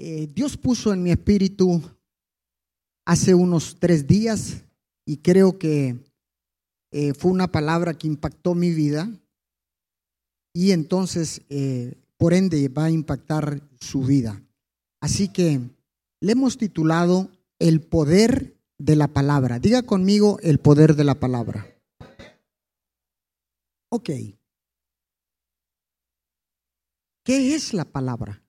Eh, 0.00 0.28
Dios 0.32 0.56
puso 0.56 0.92
en 0.92 1.02
mi 1.02 1.10
espíritu 1.10 1.82
hace 3.04 3.34
unos 3.34 3.80
tres 3.80 4.06
días 4.06 4.62
y 5.04 5.16
creo 5.16 5.58
que 5.58 5.96
eh, 6.92 7.14
fue 7.14 7.32
una 7.32 7.50
palabra 7.50 7.94
que 7.94 8.06
impactó 8.06 8.54
mi 8.54 8.70
vida 8.70 9.10
y 10.54 10.70
entonces, 10.70 11.42
eh, 11.48 11.96
por 12.16 12.32
ende, 12.32 12.68
va 12.68 12.84
a 12.84 12.90
impactar 12.92 13.60
su 13.80 14.04
vida. 14.04 14.40
Así 15.00 15.32
que 15.32 15.60
le 16.20 16.32
hemos 16.32 16.58
titulado 16.58 17.32
El 17.58 17.80
poder 17.80 18.56
de 18.78 18.94
la 18.94 19.08
palabra. 19.08 19.58
Diga 19.58 19.82
conmigo 19.82 20.38
el 20.44 20.60
poder 20.60 20.94
de 20.94 21.02
la 21.02 21.18
palabra. 21.18 21.66
Ok. 23.88 24.10
¿Qué 27.24 27.56
es 27.56 27.74
la 27.74 27.84
palabra? 27.84 28.44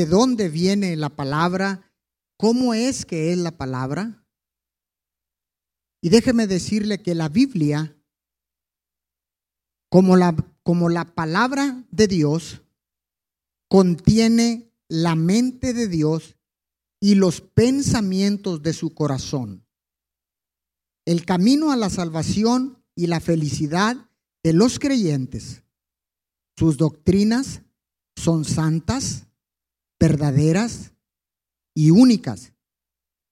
¿De 0.00 0.06
dónde 0.06 0.48
viene 0.48 0.96
la 0.96 1.10
palabra? 1.10 1.92
¿Cómo 2.38 2.72
es 2.72 3.04
que 3.04 3.32
es 3.32 3.38
la 3.38 3.58
palabra? 3.58 4.24
Y 6.00 6.08
déjeme 6.08 6.46
decirle 6.46 7.02
que 7.02 7.14
la 7.14 7.28
Biblia, 7.28 7.94
como 9.90 10.16
la, 10.16 10.34
como 10.62 10.88
la 10.88 11.04
palabra 11.04 11.84
de 11.90 12.06
Dios, 12.06 12.62
contiene 13.68 14.72
la 14.88 15.16
mente 15.16 15.74
de 15.74 15.86
Dios 15.86 16.34
y 16.98 17.16
los 17.16 17.42
pensamientos 17.42 18.62
de 18.62 18.72
su 18.72 18.94
corazón. 18.94 19.66
El 21.04 21.26
camino 21.26 21.72
a 21.72 21.76
la 21.76 21.90
salvación 21.90 22.82
y 22.94 23.06
la 23.06 23.20
felicidad 23.20 24.08
de 24.42 24.54
los 24.54 24.78
creyentes. 24.78 25.62
Sus 26.56 26.78
doctrinas 26.78 27.60
son 28.16 28.46
santas, 28.46 29.26
verdaderas 30.00 30.92
y 31.74 31.90
únicas, 31.90 32.52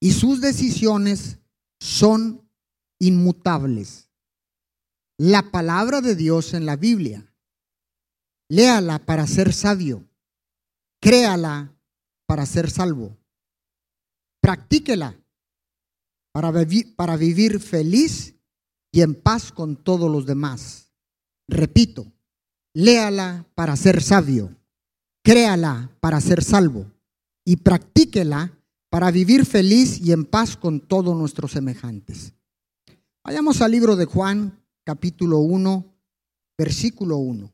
y 0.00 0.12
sus 0.12 0.40
decisiones 0.40 1.38
son 1.80 2.48
inmutables. 3.00 4.10
La 5.18 5.50
palabra 5.50 6.00
de 6.00 6.14
Dios 6.14 6.54
en 6.54 6.66
la 6.66 6.76
Biblia. 6.76 7.24
Léala 8.48 9.04
para 9.04 9.26
ser 9.26 9.52
sabio. 9.52 10.08
Créala 11.00 11.74
para 12.26 12.46
ser 12.46 12.70
salvo. 12.70 13.16
Practíquela 14.40 15.20
para, 16.32 16.52
para 16.96 17.16
vivir 17.16 17.58
feliz 17.58 18.36
y 18.92 19.02
en 19.02 19.14
paz 19.14 19.50
con 19.50 19.76
todos 19.76 20.10
los 20.10 20.26
demás. 20.26 20.92
Repito, 21.48 22.12
léala 22.74 23.46
para 23.54 23.74
ser 23.76 24.02
sabio, 24.02 24.56
créala 25.28 25.90
para 26.00 26.22
ser 26.22 26.42
salvo 26.42 26.90
y 27.44 27.56
practíquela 27.56 28.50
para 28.88 29.10
vivir 29.10 29.44
feliz 29.44 30.00
y 30.00 30.12
en 30.12 30.24
paz 30.24 30.56
con 30.56 30.80
todos 30.80 31.14
nuestros 31.14 31.52
semejantes. 31.52 32.32
Vayamos 33.22 33.60
al 33.60 33.72
libro 33.72 33.94
de 33.94 34.06
Juan, 34.06 34.58
capítulo 34.86 35.40
1, 35.40 35.84
versículo 36.56 37.18
1. 37.18 37.52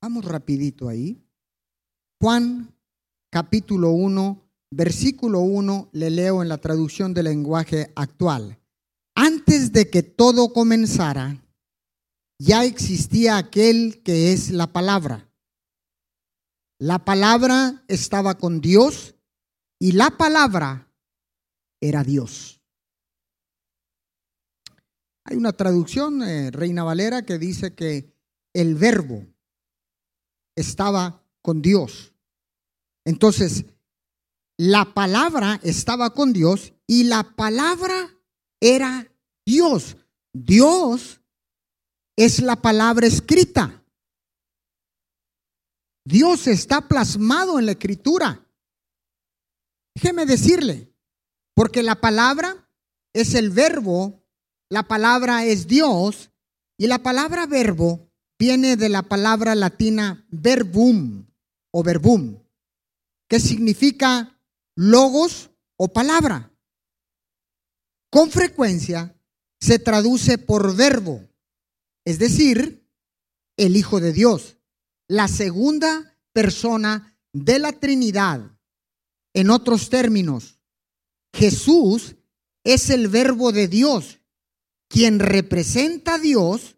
Vamos 0.00 0.24
rapidito 0.24 0.88
ahí. 0.88 1.22
Juan, 2.22 2.74
capítulo 3.30 3.90
1, 3.90 4.42
versículo 4.70 5.40
1, 5.40 5.90
le 5.92 6.08
leo 6.08 6.40
en 6.40 6.48
la 6.48 6.56
traducción 6.56 7.12
del 7.12 7.26
lenguaje 7.26 7.92
actual. 7.96 8.58
Antes 9.14 9.72
de 9.72 9.90
que 9.90 10.02
todo 10.02 10.54
comenzara, 10.54 11.36
ya 12.38 12.64
existía 12.64 13.36
aquel 13.36 14.02
que 14.02 14.32
es 14.32 14.48
la 14.48 14.72
palabra. 14.72 15.27
La 16.78 17.04
palabra 17.04 17.84
estaba 17.88 18.38
con 18.38 18.60
Dios 18.60 19.16
y 19.80 19.92
la 19.92 20.10
palabra 20.10 20.92
era 21.80 22.04
Dios. 22.04 22.60
Hay 25.24 25.36
una 25.36 25.52
traducción, 25.52 26.22
eh, 26.22 26.50
Reina 26.50 26.84
Valera, 26.84 27.22
que 27.22 27.38
dice 27.38 27.74
que 27.74 28.14
el 28.54 28.76
verbo 28.76 29.26
estaba 30.56 31.22
con 31.42 31.60
Dios. 31.62 32.14
Entonces, 33.04 33.64
la 34.56 34.94
palabra 34.94 35.60
estaba 35.62 36.14
con 36.14 36.32
Dios 36.32 36.72
y 36.86 37.04
la 37.04 37.36
palabra 37.36 38.10
era 38.60 39.12
Dios. 39.44 39.96
Dios 40.32 41.20
es 42.16 42.40
la 42.40 42.56
palabra 42.56 43.06
escrita. 43.06 43.77
Dios 46.08 46.46
está 46.46 46.88
plasmado 46.88 47.58
en 47.58 47.66
la 47.66 47.72
escritura. 47.72 48.42
Déjeme 49.94 50.24
decirle, 50.24 50.90
porque 51.54 51.82
la 51.82 52.00
palabra 52.00 52.70
es 53.12 53.34
el 53.34 53.50
verbo, 53.50 54.24
la 54.70 54.88
palabra 54.88 55.44
es 55.44 55.66
Dios 55.66 56.30
y 56.78 56.86
la 56.86 57.02
palabra 57.02 57.46
verbo 57.46 58.10
viene 58.38 58.76
de 58.76 58.88
la 58.88 59.02
palabra 59.02 59.54
latina 59.54 60.26
verbum 60.30 61.26
o 61.72 61.82
verbum, 61.82 62.42
que 63.28 63.38
significa 63.38 64.40
logos 64.76 65.50
o 65.76 65.92
palabra 65.92 66.50
con 68.10 68.30
frecuencia 68.30 69.14
se 69.60 69.78
traduce 69.78 70.38
por 70.38 70.74
verbo, 70.74 71.28
es 72.06 72.18
decir, 72.18 72.88
el 73.58 73.76
Hijo 73.76 74.00
de 74.00 74.12
Dios, 74.12 74.57
la 75.08 75.26
segunda 75.26 76.16
persona 76.32 77.18
de 77.32 77.58
la 77.58 77.72
Trinidad. 77.72 78.56
En 79.34 79.50
otros 79.50 79.90
términos, 79.90 80.60
Jesús 81.32 82.16
es 82.64 82.90
el 82.90 83.08
verbo 83.08 83.52
de 83.52 83.68
Dios, 83.68 84.20
quien 84.88 85.18
representa 85.18 86.14
a 86.14 86.18
Dios 86.18 86.76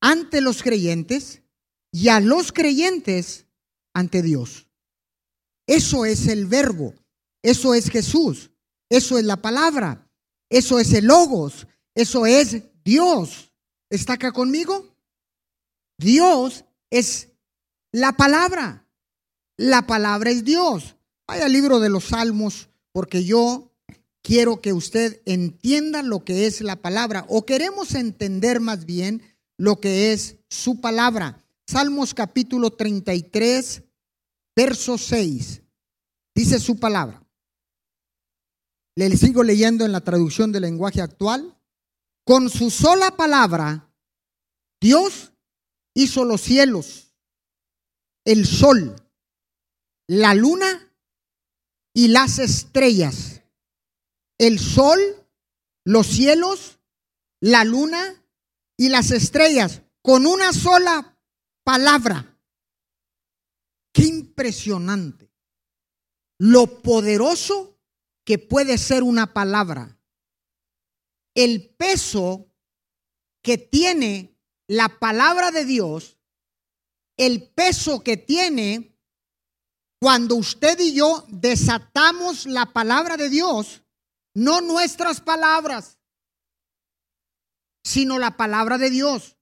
ante 0.00 0.40
los 0.40 0.62
creyentes 0.62 1.42
y 1.92 2.08
a 2.08 2.20
los 2.20 2.52
creyentes 2.52 3.46
ante 3.94 4.22
Dios. 4.22 4.68
Eso 5.66 6.04
es 6.04 6.26
el 6.26 6.46
verbo, 6.46 6.94
eso 7.42 7.74
es 7.74 7.90
Jesús. 7.90 8.50
Eso 8.88 9.18
es 9.18 9.24
la 9.24 9.36
palabra. 9.36 10.08
Eso 10.48 10.78
es 10.78 10.92
el 10.92 11.06
logos. 11.06 11.66
Eso 11.94 12.26
es 12.26 12.62
Dios. 12.84 13.52
¿Está 13.90 14.14
acá 14.14 14.32
conmigo? 14.32 14.93
Dios 16.04 16.66
es 16.90 17.30
la 17.90 18.12
palabra. 18.12 18.86
La 19.56 19.86
palabra 19.86 20.30
es 20.30 20.44
Dios. 20.44 20.96
Vaya 21.26 21.46
al 21.46 21.52
libro 21.52 21.80
de 21.80 21.88
los 21.88 22.04
Salmos 22.04 22.68
porque 22.92 23.24
yo 23.24 23.72
quiero 24.22 24.60
que 24.60 24.74
usted 24.74 25.22
entienda 25.24 26.02
lo 26.02 26.22
que 26.22 26.46
es 26.46 26.60
la 26.60 26.76
palabra 26.76 27.24
o 27.28 27.46
queremos 27.46 27.94
entender 27.94 28.60
más 28.60 28.84
bien 28.84 29.22
lo 29.56 29.80
que 29.80 30.12
es 30.12 30.36
su 30.50 30.80
palabra. 30.82 31.42
Salmos 31.66 32.12
capítulo 32.12 32.70
33, 32.70 33.82
verso 34.54 34.98
6. 34.98 35.62
Dice 36.34 36.60
su 36.60 36.78
palabra. 36.78 37.22
Le 38.94 39.16
sigo 39.16 39.42
leyendo 39.42 39.86
en 39.86 39.92
la 39.92 40.02
traducción 40.02 40.52
del 40.52 40.62
lenguaje 40.62 41.00
actual. 41.00 41.58
Con 42.26 42.50
su 42.50 42.70
sola 42.70 43.16
palabra, 43.16 43.90
Dios 44.80 45.33
hizo 45.94 46.24
los 46.24 46.40
cielos, 46.40 47.14
el 48.24 48.46
sol, 48.46 48.96
la 50.06 50.34
luna 50.34 50.92
y 51.94 52.08
las 52.08 52.38
estrellas. 52.38 53.42
El 54.38 54.58
sol, 54.58 54.98
los 55.84 56.06
cielos, 56.06 56.80
la 57.40 57.64
luna 57.64 58.24
y 58.76 58.88
las 58.88 59.12
estrellas, 59.12 59.82
con 60.02 60.26
una 60.26 60.52
sola 60.52 61.18
palabra. 61.62 62.38
Qué 63.92 64.02
impresionante. 64.02 65.30
Lo 66.38 66.82
poderoso 66.82 67.78
que 68.24 68.38
puede 68.38 68.76
ser 68.76 69.04
una 69.04 69.32
palabra. 69.32 70.00
El 71.34 71.70
peso 71.76 72.52
que 73.42 73.56
tiene 73.56 74.33
la 74.66 74.98
palabra 74.98 75.50
de 75.50 75.64
Dios, 75.64 76.18
el 77.16 77.48
peso 77.50 78.02
que 78.02 78.16
tiene 78.16 78.98
cuando 80.00 80.36
usted 80.36 80.78
y 80.80 80.94
yo 80.94 81.24
desatamos 81.28 82.46
la 82.46 82.72
palabra 82.72 83.16
de 83.16 83.30
Dios, 83.30 83.82
no 84.34 84.60
nuestras 84.60 85.20
palabras, 85.20 85.98
sino 87.84 88.18
la 88.18 88.36
palabra 88.36 88.78
de 88.78 88.90
Dios. 88.90 89.36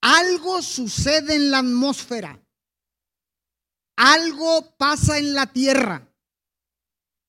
Algo 0.00 0.62
sucede 0.62 1.34
en 1.34 1.50
la 1.50 1.58
atmósfera. 1.58 2.40
Algo 3.96 4.76
pasa 4.76 5.18
en 5.18 5.34
la 5.34 5.52
tierra. 5.52 6.08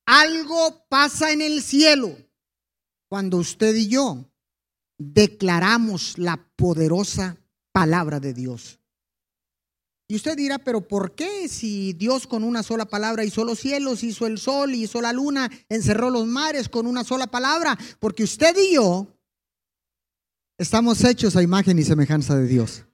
Algo 0.06 0.86
pasa 0.88 1.32
en 1.32 1.40
el 1.40 1.62
cielo 1.62 2.16
cuando 3.08 3.38
usted 3.38 3.74
y 3.74 3.88
yo 3.88 4.29
declaramos 5.00 6.18
la 6.18 6.46
poderosa 6.56 7.38
palabra 7.72 8.20
de 8.20 8.34
Dios. 8.34 8.78
Y 10.06 10.16
usted 10.16 10.36
dirá, 10.36 10.58
pero 10.58 10.86
¿por 10.86 11.14
qué 11.14 11.48
si 11.48 11.94
Dios 11.94 12.26
con 12.26 12.44
una 12.44 12.62
sola 12.62 12.84
palabra 12.84 13.24
hizo 13.24 13.44
los 13.44 13.60
cielos, 13.60 14.04
hizo 14.04 14.26
el 14.26 14.38
sol, 14.38 14.74
hizo 14.74 15.00
la 15.00 15.12
luna, 15.12 15.50
encerró 15.68 16.10
los 16.10 16.26
mares 16.26 16.68
con 16.68 16.86
una 16.86 17.04
sola 17.04 17.28
palabra? 17.28 17.78
Porque 17.98 18.24
usted 18.24 18.54
y 18.58 18.74
yo 18.74 19.06
estamos 20.58 21.02
hechos 21.04 21.36
a 21.36 21.42
imagen 21.42 21.78
y 21.78 21.84
semejanza 21.84 22.36
de 22.36 22.46
Dios. 22.46 22.84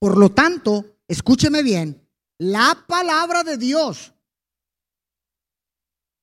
Por 0.00 0.18
lo 0.18 0.32
tanto, 0.32 0.96
escúcheme 1.06 1.62
bien, 1.62 2.08
la 2.38 2.84
palabra 2.88 3.44
de 3.44 3.58
Dios 3.58 4.12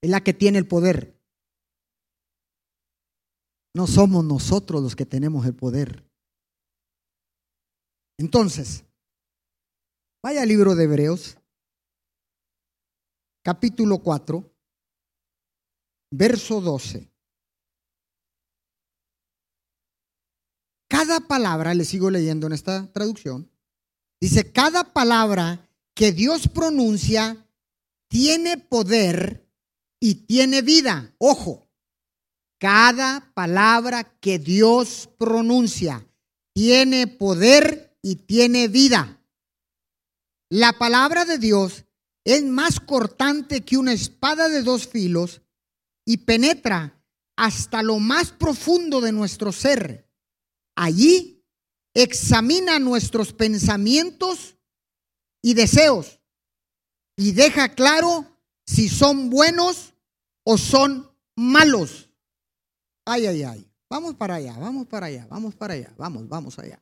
es 0.01 0.09
la 0.09 0.21
que 0.21 0.33
tiene 0.33 0.57
el 0.57 0.67
poder. 0.67 1.18
No 3.75 3.87
somos 3.87 4.25
nosotros 4.25 4.81
los 4.81 4.95
que 4.95 5.05
tenemos 5.05 5.45
el 5.45 5.55
poder. 5.55 6.03
Entonces, 8.17 8.83
vaya 10.23 10.41
al 10.41 10.49
libro 10.49 10.75
de 10.75 10.83
Hebreos, 10.83 11.37
capítulo 13.43 13.99
4, 13.99 14.43
verso 16.11 16.59
12. 16.59 17.09
Cada 20.89 21.21
palabra, 21.21 21.73
le 21.73 21.85
sigo 21.85 22.09
leyendo 22.09 22.47
en 22.47 22.53
esta 22.53 22.91
traducción, 22.91 23.49
dice, 24.19 24.51
cada 24.51 24.91
palabra 24.91 25.69
que 25.95 26.11
Dios 26.11 26.47
pronuncia 26.47 27.47
tiene 28.09 28.57
poder 28.57 29.47
y 30.01 30.15
tiene 30.25 30.61
vida. 30.61 31.13
Ojo, 31.19 31.68
cada 32.59 33.31
palabra 33.33 34.03
que 34.19 34.37
Dios 34.37 35.09
pronuncia 35.17 36.05
tiene 36.53 37.07
poder 37.07 37.97
y 38.01 38.15
tiene 38.15 38.67
vida. 38.67 39.21
La 40.49 40.73
palabra 40.77 41.25
de 41.25 41.37
Dios 41.37 41.85
es 42.25 42.43
más 42.43 42.79
cortante 42.79 43.61
que 43.61 43.77
una 43.77 43.93
espada 43.93 44.49
de 44.49 44.61
dos 44.61 44.87
filos 44.87 45.41
y 46.05 46.17
penetra 46.17 47.01
hasta 47.37 47.81
lo 47.81 47.99
más 47.99 48.31
profundo 48.31 48.99
de 48.99 49.13
nuestro 49.13 49.51
ser. 49.51 50.09
Allí 50.75 51.45
examina 51.93 52.77
nuestros 52.79 53.31
pensamientos 53.31 54.57
y 55.41 55.53
deseos 55.53 56.19
y 57.15 57.31
deja 57.31 57.69
claro 57.69 58.25
si 58.65 58.89
son 58.89 59.29
buenos 59.29 59.93
o 60.43 60.57
son 60.57 61.09
malos. 61.35 62.08
Ay, 63.11 63.25
ay, 63.25 63.43
ay. 63.43 63.71
Vamos 63.89 64.13
para 64.15 64.35
allá, 64.35 64.55
vamos 64.59 64.85
para 64.85 65.07
allá, 65.07 65.25
vamos 65.27 65.55
para 65.55 65.73
allá, 65.73 65.91
vamos, 65.97 66.29
vamos 66.29 66.59
allá. 66.59 66.79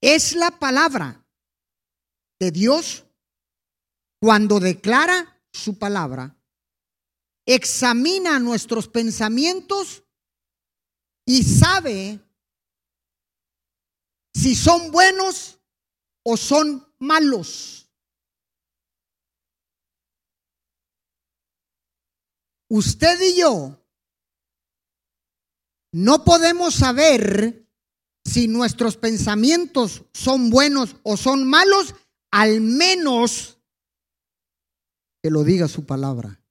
Es 0.00 0.34
la 0.34 0.50
palabra 0.50 1.24
de 2.40 2.50
Dios 2.50 3.04
cuando 4.20 4.58
declara 4.58 5.40
su 5.52 5.78
palabra, 5.78 6.36
examina 7.46 8.40
nuestros 8.40 8.88
pensamientos 8.88 10.02
y 11.24 11.44
sabe 11.44 12.18
si 14.34 14.56
son 14.56 14.90
buenos 14.90 15.60
o 16.24 16.36
son 16.36 16.84
malos. 16.98 17.85
Usted 22.68 23.20
y 23.20 23.38
yo 23.40 23.80
no 25.92 26.24
podemos 26.24 26.74
saber 26.74 27.66
si 28.24 28.48
nuestros 28.48 28.96
pensamientos 28.96 30.04
son 30.12 30.50
buenos 30.50 30.96
o 31.04 31.16
son 31.16 31.48
malos, 31.48 31.94
al 32.30 32.60
menos 32.60 33.58
que 35.22 35.30
lo 35.30 35.44
diga 35.44 35.68
su 35.68 35.86
palabra. 35.86 36.42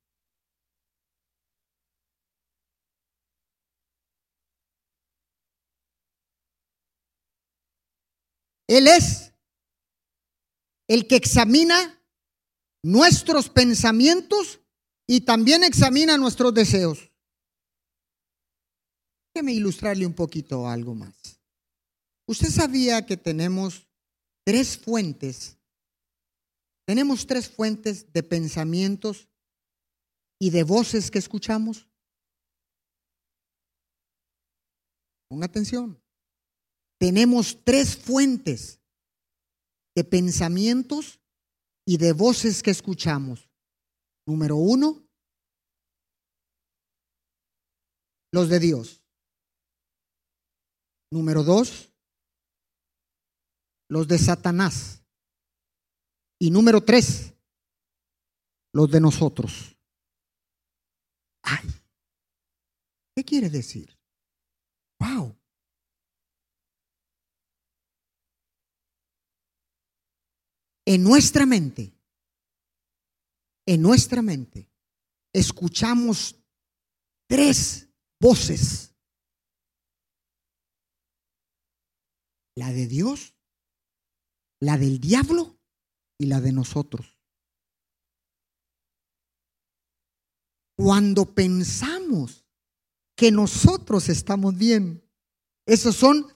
Él 8.68 8.88
es 8.88 9.34
el 10.88 11.08
que 11.08 11.18
examina 11.18 12.02
nuestros 12.84 13.50
pensamientos 13.50 14.60
y 15.08 15.22
también 15.22 15.64
examina 15.64 16.18
nuestros 16.18 16.54
deseos. 16.54 17.12
Déjeme 19.34 19.54
ilustrarle 19.54 20.06
un 20.06 20.14
poquito 20.14 20.68
algo 20.68 20.96
más. 20.96 21.40
¿Usted 22.28 22.50
sabía 22.50 23.06
que 23.06 23.18
tenemos 23.18 23.88
tres 24.44 24.78
fuentes? 24.78 25.58
Tenemos 26.86 27.28
tres 27.28 27.50
fuentes 27.50 28.12
de 28.14 28.24
pensamientos 28.24 29.28
y 30.40 30.50
de 30.50 30.64
voces 30.64 31.12
que 31.12 31.20
escuchamos. 31.20 31.88
Ponga 35.28 35.46
atención 35.46 36.00
tenemos 36.98 37.64
tres 37.64 37.98
fuentes 37.98 38.80
de 39.96 40.04
pensamientos 40.04 41.20
y 41.86 41.98
de 41.98 42.14
voces 42.14 42.64
que 42.64 42.72
escuchamos. 42.72 43.50
Número 44.28 44.56
uno, 44.56 45.08
los 48.32 48.50
de 48.50 48.60
Dios. 48.60 49.04
Número 51.12 51.44
dos, 51.44 51.94
los 53.90 54.08
de 54.08 54.18
Satanás. 54.18 55.04
Y 56.40 56.52
número 56.52 56.82
tres, 56.82 57.34
los 58.74 58.92
de 58.92 59.00
nosotros. 59.00 59.78
Ay, 61.44 61.70
¿qué 63.16 63.24
quiere 63.24 63.50
decir? 63.50 63.98
Wow. 65.00 65.36
en 70.86 71.04
nuestra 71.04 71.46
mente, 71.46 71.95
en 73.66 73.82
nuestra 73.82 74.22
mente, 74.22 74.70
escuchamos 75.34 76.36
tres 77.28 77.90
voces. 78.20 78.94
La 82.56 82.72
de 82.72 82.88
Dios, 82.88 83.36
la 84.62 84.78
del 84.78 85.00
diablo 85.00 85.58
y 86.18 86.28
la 86.28 86.40
de 86.40 86.54
nosotros. 86.54 87.20
Cuando 90.78 91.34
pensamos 91.34 92.46
que 93.16 93.32
nosotros 93.32 94.10
estamos 94.10 94.58
bien, 94.58 95.04
esas 95.66 95.96
son 95.96 96.28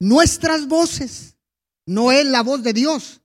nuestras 0.00 0.66
voces, 0.66 1.38
no 1.86 2.10
es 2.10 2.26
la 2.26 2.42
voz 2.42 2.62
de 2.62 2.72
Dios. 2.72 3.22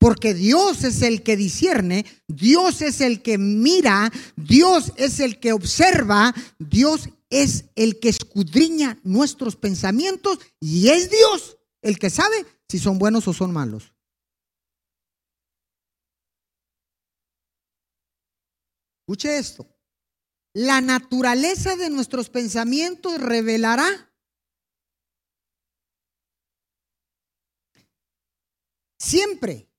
Porque 0.00 0.32
Dios 0.32 0.82
es 0.82 1.02
el 1.02 1.22
que 1.22 1.36
discierne, 1.36 2.06
Dios 2.26 2.80
es 2.80 3.02
el 3.02 3.20
que 3.20 3.36
mira, 3.36 4.10
Dios 4.34 4.94
es 4.96 5.20
el 5.20 5.38
que 5.38 5.52
observa, 5.52 6.34
Dios 6.58 7.10
es 7.28 7.66
el 7.76 8.00
que 8.00 8.08
escudriña 8.08 8.98
nuestros 9.04 9.56
pensamientos 9.56 10.38
y 10.58 10.88
es 10.88 11.10
Dios 11.10 11.58
el 11.82 11.98
que 11.98 12.08
sabe 12.08 12.46
si 12.66 12.78
son 12.78 12.98
buenos 12.98 13.28
o 13.28 13.34
son 13.34 13.52
malos. 13.52 13.92
Escuche 19.02 19.36
esto. 19.36 19.68
La 20.54 20.80
naturaleza 20.80 21.76
de 21.76 21.90
nuestros 21.90 22.30
pensamientos 22.30 23.20
revelará 23.20 24.10
siempre 28.98 29.69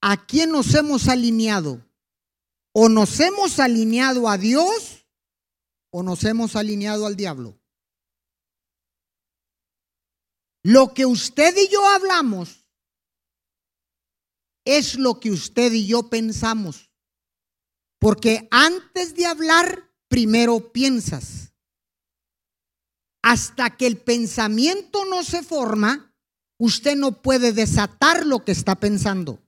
¿a 0.00 0.26
quién 0.26 0.50
nos 0.50 0.74
hemos 0.74 1.08
alineado? 1.08 1.84
¿O 2.72 2.88
nos 2.88 3.18
hemos 3.20 3.58
alineado 3.58 4.28
a 4.28 4.38
Dios 4.38 5.06
o 5.90 6.02
nos 6.02 6.24
hemos 6.24 6.54
alineado 6.54 7.06
al 7.06 7.16
diablo? 7.16 7.58
Lo 10.62 10.92
que 10.92 11.06
usted 11.06 11.56
y 11.56 11.68
yo 11.68 11.86
hablamos 11.88 12.66
es 14.64 14.96
lo 14.96 15.18
que 15.18 15.30
usted 15.30 15.72
y 15.72 15.86
yo 15.86 16.10
pensamos. 16.10 16.90
Porque 17.98 18.48
antes 18.50 19.14
de 19.14 19.26
hablar, 19.26 19.90
primero 20.08 20.72
piensas. 20.72 21.54
Hasta 23.22 23.76
que 23.76 23.86
el 23.86 23.98
pensamiento 23.98 25.04
no 25.06 25.24
se 25.24 25.42
forma, 25.42 26.14
usted 26.58 26.96
no 26.96 27.22
puede 27.22 27.52
desatar 27.52 28.26
lo 28.26 28.44
que 28.44 28.52
está 28.52 28.76
pensando. 28.76 29.42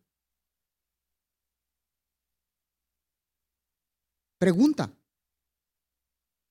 Pregunta, 4.41 4.91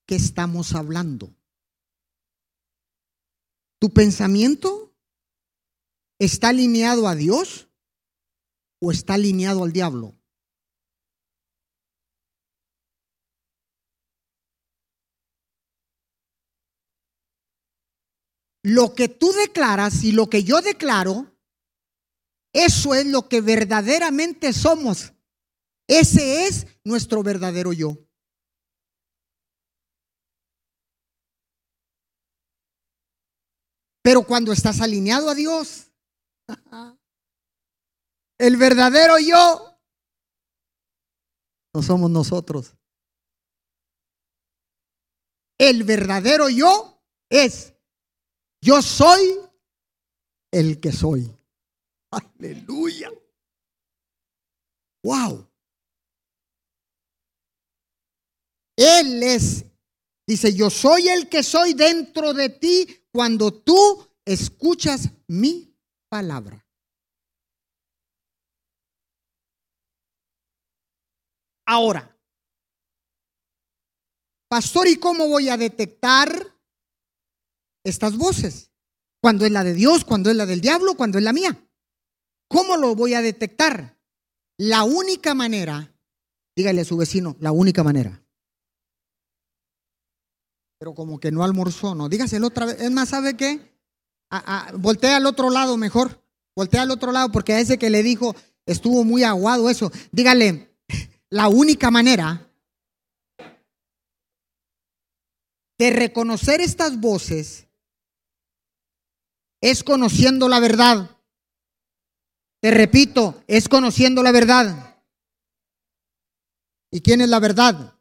qué 0.06 0.14
estamos 0.14 0.76
hablando. 0.76 1.34
¿Tu 3.80 3.92
pensamiento 3.92 4.94
está 6.16 6.50
alineado 6.50 7.08
a 7.08 7.16
Dios 7.16 7.68
o 8.80 8.92
está 8.92 9.14
alineado 9.14 9.64
al 9.64 9.72
diablo? 9.72 10.14
Lo 18.62 18.94
que 18.94 19.08
tú 19.08 19.32
declaras 19.32 20.04
y 20.04 20.12
lo 20.12 20.30
que 20.30 20.44
yo 20.44 20.60
declaro, 20.60 21.36
eso 22.52 22.94
es 22.94 23.04
lo 23.06 23.28
que 23.28 23.40
verdaderamente 23.40 24.52
somos. 24.52 25.12
Ese 25.90 26.46
es 26.46 26.68
nuestro 26.84 27.20
verdadero 27.24 27.72
yo. 27.72 27.98
Pero 34.00 34.22
cuando 34.22 34.52
estás 34.52 34.80
alineado 34.80 35.28
a 35.28 35.34
Dios, 35.34 35.90
el 38.38 38.56
verdadero 38.56 39.18
yo 39.18 39.80
no 41.74 41.82
somos 41.82 42.08
nosotros. 42.08 42.76
El 45.58 45.82
verdadero 45.82 46.48
yo 46.48 47.02
es, 47.28 47.74
yo 48.62 48.80
soy 48.80 49.40
el 50.52 50.78
que 50.80 50.92
soy. 50.92 51.36
Aleluya. 52.12 53.10
Wow. 55.02 55.49
Él 58.80 59.22
es, 59.22 59.66
dice, 60.26 60.54
yo 60.54 60.70
soy 60.70 61.06
el 61.08 61.28
que 61.28 61.42
soy 61.42 61.74
dentro 61.74 62.32
de 62.32 62.48
ti 62.48 62.86
cuando 63.12 63.52
tú 63.52 64.08
escuchas 64.24 65.10
mi 65.26 65.76
palabra. 66.08 66.66
Ahora, 71.66 72.18
pastor, 74.48 74.88
¿y 74.88 74.96
cómo 74.96 75.28
voy 75.28 75.50
a 75.50 75.58
detectar 75.58 76.56
estas 77.84 78.16
voces? 78.16 78.72
Cuando 79.20 79.44
es 79.44 79.52
la 79.52 79.62
de 79.62 79.74
Dios, 79.74 80.06
cuando 80.06 80.30
es 80.30 80.36
la 80.36 80.46
del 80.46 80.62
diablo, 80.62 80.94
cuando 80.96 81.18
es 81.18 81.24
la 81.24 81.34
mía. 81.34 81.68
¿Cómo 82.48 82.78
lo 82.78 82.94
voy 82.94 83.12
a 83.12 83.20
detectar? 83.20 84.00
La 84.56 84.84
única 84.84 85.34
manera, 85.34 85.94
dígale 86.56 86.80
a 86.80 86.86
su 86.86 86.96
vecino, 86.96 87.36
la 87.40 87.52
única 87.52 87.84
manera. 87.84 88.19
Pero 90.80 90.94
como 90.94 91.20
que 91.20 91.30
no 91.30 91.44
almorzó, 91.44 91.94
no. 91.94 92.08
Dígaselo 92.08 92.46
otra 92.46 92.64
vez. 92.64 92.80
Es 92.80 92.90
más, 92.90 93.10
¿sabe 93.10 93.36
qué? 93.36 93.70
voltea 94.74 95.16
al 95.16 95.26
otro 95.26 95.50
lado 95.50 95.76
mejor. 95.76 96.24
Voltea 96.56 96.82
al 96.82 96.90
otro 96.90 97.12
lado 97.12 97.30
porque 97.30 97.52
a 97.52 97.60
ese 97.60 97.78
que 97.78 97.90
le 97.90 98.02
dijo 98.02 98.34
estuvo 98.64 99.04
muy 99.04 99.22
aguado 99.22 99.68
eso. 99.68 99.92
Dígale, 100.10 100.74
la 101.30 101.48
única 101.48 101.90
manera 101.90 102.50
de 105.78 105.90
reconocer 105.90 106.62
estas 106.62 106.98
voces 106.98 107.66
es 109.60 109.84
conociendo 109.84 110.48
la 110.48 110.60
verdad. 110.60 111.10
Te 112.62 112.70
repito, 112.70 113.44
es 113.46 113.68
conociendo 113.68 114.22
la 114.22 114.32
verdad. 114.32 114.96
¿Y 116.90 117.02
quién 117.02 117.20
es 117.20 117.28
la 117.28 117.38
verdad? 117.38 117.99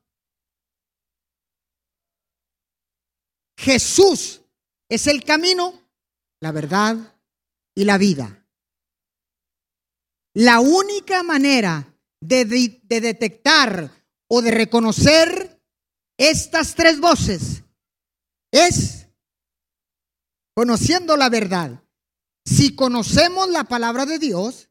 Jesús 3.60 4.42
es 4.88 5.08
el 5.08 5.26
camino, 5.26 5.74
la 6.40 6.54
verdad 6.54 6.96
y 7.76 7.84
la 7.84 7.98
vida. 7.98 8.48
La 10.34 10.62
única 10.62 11.24
manera 11.24 11.94
de, 12.22 12.46
de, 12.46 13.02
detectar 13.02 13.92
o 14.30 14.42
de 14.42 14.52
reconocer 14.52 15.62
estas 16.18 16.74
tres 16.76 17.02
voces 17.02 17.64
es 18.54 19.10
conociendo 20.56 21.18
la 21.18 21.28
verdad. 21.28 21.84
Si 22.46 22.78
conocemos 22.78 23.50
la 23.50 23.66
palabra 23.66 24.06
de 24.06 24.20
Dios, 24.20 24.70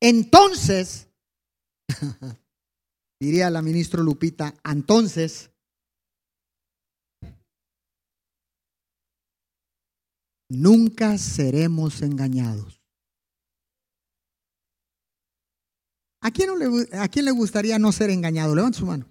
entonces, 0.00 1.08
diría 3.20 3.50
la 3.50 3.60
ministra 3.60 4.02
Lupita, 4.02 4.54
entonces 4.62 5.50
nunca 10.48 11.18
seremos 11.18 12.02
engañados. 12.02 12.82
¿A 16.20 16.30
quién, 16.30 16.58
le, 16.58 16.98
¿A 16.98 17.08
quién, 17.08 17.24
le, 17.24 17.30
gustaría 17.30 17.78
no 17.78 17.92
ser 17.92 18.10
engañado? 18.10 18.54
Levante 18.54 18.78
su 18.78 18.86
mano. 18.86 19.06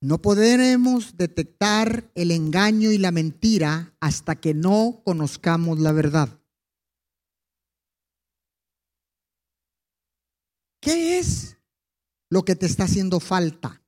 No 0.00 0.20
podremos 0.20 1.16
detectar 1.16 2.10
el 2.14 2.32
engaño 2.32 2.90
y 2.90 2.98
la 2.98 3.12
mentira 3.12 3.94
hasta 4.00 4.36
que 4.36 4.52
no 4.52 5.00
conozcamos 5.04 5.78
la 5.78 5.92
verdad. 5.92 6.40
¿Qué 10.80 11.20
es 11.20 11.56
lo 12.28 12.44
que 12.44 12.56
te 12.56 12.66
está 12.66 12.84
haciendo 12.84 13.20
falta? 13.20 13.80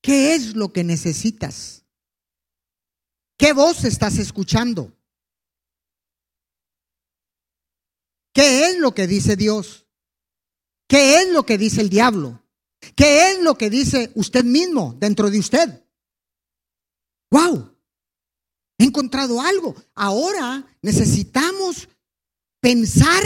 ¿Qué 0.00 0.34
es 0.34 0.54
lo 0.54 0.72
que 0.72 0.84
necesitas? 0.84 1.81
¿Qué 3.42 3.52
voz 3.52 3.82
estás 3.82 4.18
escuchando? 4.18 4.96
¿Qué 8.32 8.68
es 8.68 8.78
lo 8.78 8.94
que 8.94 9.08
dice 9.08 9.34
Dios? 9.34 9.84
¿Qué 10.86 11.16
es 11.16 11.28
lo 11.32 11.44
que 11.44 11.58
dice 11.58 11.80
el 11.80 11.88
diablo? 11.90 12.40
¿Qué 12.94 13.32
es 13.32 13.42
lo 13.42 13.58
que 13.58 13.68
dice 13.68 14.12
usted 14.14 14.44
mismo 14.44 14.94
dentro 14.96 15.28
de 15.28 15.40
usted? 15.40 15.84
¡Wow! 17.32 17.76
He 18.78 18.84
encontrado 18.84 19.40
algo. 19.40 19.74
Ahora 19.96 20.64
necesitamos 20.80 21.88
pensar 22.60 23.24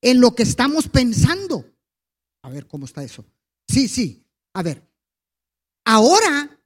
en 0.00 0.20
lo 0.20 0.32
que 0.36 0.44
estamos 0.44 0.86
pensando. 0.86 1.64
A 2.42 2.50
ver, 2.50 2.68
¿cómo 2.68 2.84
está 2.84 3.02
eso? 3.02 3.24
Sí, 3.66 3.88
sí. 3.88 4.24
A 4.54 4.62
ver. 4.62 4.88
Ahora, 5.84 6.56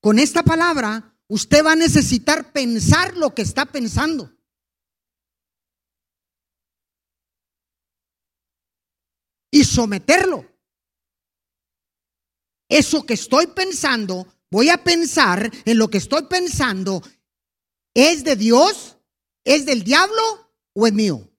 con 0.00 0.20
esta 0.20 0.44
palabra, 0.44 1.15
usted 1.28 1.64
va 1.64 1.72
a 1.72 1.76
necesitar 1.76 2.52
pensar 2.52 3.16
lo 3.16 3.34
que 3.34 3.42
está 3.42 3.66
pensando. 3.66 4.32
Y 9.50 9.64
someterlo 9.64 10.56
eso 12.68 13.04
que 13.06 13.14
estoy 13.14 13.46
pensando, 13.48 14.26
voy 14.50 14.70
a 14.70 14.82
pensar 14.82 15.50
en 15.64 15.78
lo 15.78 15.88
que 15.88 15.98
estoy 15.98 16.26
pensando, 16.26 17.02
¿es 17.94 18.24
de 18.24 18.36
Dios? 18.36 18.96
¿Es 19.44 19.64
del 19.64 19.84
diablo 19.84 20.50
o 20.74 20.86
es 20.86 20.92
mío? 20.92 21.30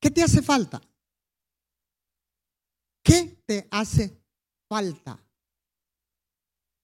¿Qué 0.00 0.10
te 0.10 0.22
hace 0.22 0.42
falta? 0.42 0.82
¿Qué 3.04 3.42
te 3.46 3.68
hace 3.70 4.20
falta? 4.68 5.23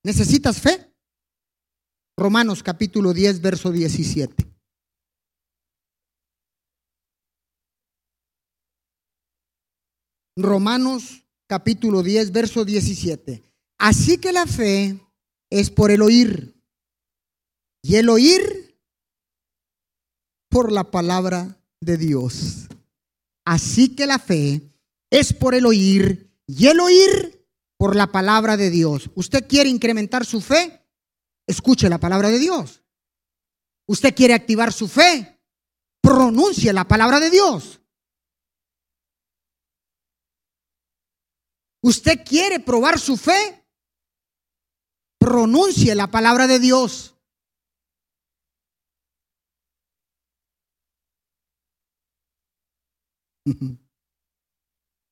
¿Necesitas 0.02 0.61
fe? 0.61 0.90
Romanos 2.16 2.62
capítulo 2.62 3.12
10, 3.12 3.40
verso 3.40 3.71
17. 3.71 4.47
Romanos 10.37 11.25
capítulo 11.47 12.02
10, 12.02 12.33
verso 12.33 12.64
17. 12.64 13.42
Así 13.78 14.19
que 14.19 14.33
la 14.33 14.47
fe 14.47 14.99
es 15.50 15.71
por 15.71 15.90
el 15.90 16.02
oír. 16.02 16.54
Y 17.83 17.97
el 17.97 18.09
oír 18.09 18.78
por 20.50 20.73
la 20.73 20.90
palabra 20.90 21.59
de 21.80 21.97
Dios. 21.97 22.69
Así 23.45 23.95
que 23.95 24.07
la 24.07 24.19
fe 24.19 24.62
es 25.11 25.33
por 25.33 25.54
el 25.54 25.66
oír 25.66 26.30
y 26.47 26.66
el 26.66 26.80
oír 26.80 27.40
por 27.81 27.97
la 27.97 28.13
palabra 28.13 28.59
de 28.59 28.69
Dios. 28.69 29.11
¿Usted 29.15 29.49
quiere 29.49 29.71
incrementar 29.71 30.27
su 30.27 30.43
fe? 30.43 30.87
Escuche 31.47 31.89
la 31.89 31.97
palabra 31.97 32.29
de 32.29 32.39
Dios. 32.39 32.85
¿Usted 33.87 34.15
quiere 34.15 34.35
activar 34.35 34.71
su 34.71 34.87
fe? 34.87 35.41
Pronuncie 36.03 36.75
la 36.75 36.87
palabra 36.87 37.21
de 37.21 37.31
Dios. 37.31 37.81
¿Usted 41.81 42.23
quiere 42.23 42.61
probar 42.61 43.01
su 43.01 43.17
fe? 43.17 43.67
Pronuncie 45.19 45.95
la 45.95 46.11
palabra 46.11 46.47
de 46.47 46.59
Dios. 46.59 47.17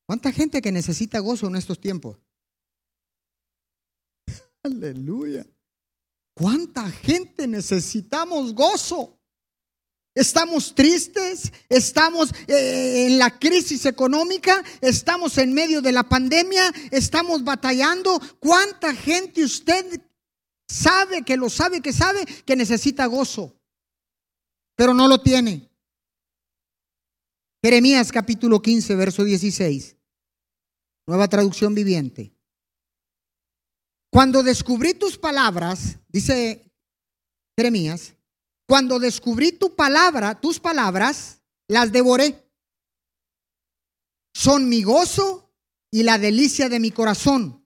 ¿Cuánta 0.05 0.31
gente 0.31 0.61
que 0.61 0.71
necesita 0.71 1.17
gozo 1.17 1.47
en 1.47 1.55
estos 1.55 1.81
tiempos? 1.81 2.28
Aleluya. 4.63 5.45
¿Cuánta 6.33 6.89
gente 6.89 7.47
necesitamos 7.47 8.53
gozo? 8.53 9.17
Estamos 10.15 10.73
tristes, 10.73 11.51
estamos 11.69 12.31
eh, 12.47 13.05
en 13.07 13.19
la 13.19 13.37
crisis 13.39 13.85
económica, 13.85 14.63
estamos 14.81 15.37
en 15.37 15.53
medio 15.53 15.81
de 15.81 15.91
la 15.91 16.03
pandemia, 16.03 16.73
estamos 16.91 17.43
batallando. 17.43 18.19
¿Cuánta 18.39 18.93
gente 18.93 19.43
usted 19.43 20.01
sabe 20.67 21.23
que 21.23 21.37
lo 21.37 21.49
sabe, 21.49 21.81
que 21.81 21.93
sabe 21.93 22.25
que 22.25 22.55
necesita 22.55 23.05
gozo, 23.05 23.55
pero 24.75 24.93
no 24.93 25.07
lo 25.07 25.21
tiene? 25.21 25.69
Jeremías 27.63 28.11
capítulo 28.11 28.61
15, 28.61 28.95
verso 28.95 29.23
16, 29.23 29.95
nueva 31.05 31.27
traducción 31.27 31.75
viviente. 31.75 32.33
Cuando 34.11 34.41
descubrí 34.43 34.93
tus 34.93 35.17
palabras, 35.17 35.97
dice 36.07 36.71
Jeremías, 37.57 38.15
cuando 38.67 38.99
descubrí 38.99 39.51
tu 39.51 39.75
palabra, 39.75 40.39
tus 40.39 40.59
palabras, 40.59 41.41
las 41.67 41.91
devoré. 41.91 42.47
Son 44.33 44.69
mi 44.69 44.83
gozo 44.83 45.51
y 45.91 46.03
la 46.03 46.17
delicia 46.17 46.69
de 46.69 46.79
mi 46.79 46.91
corazón, 46.91 47.65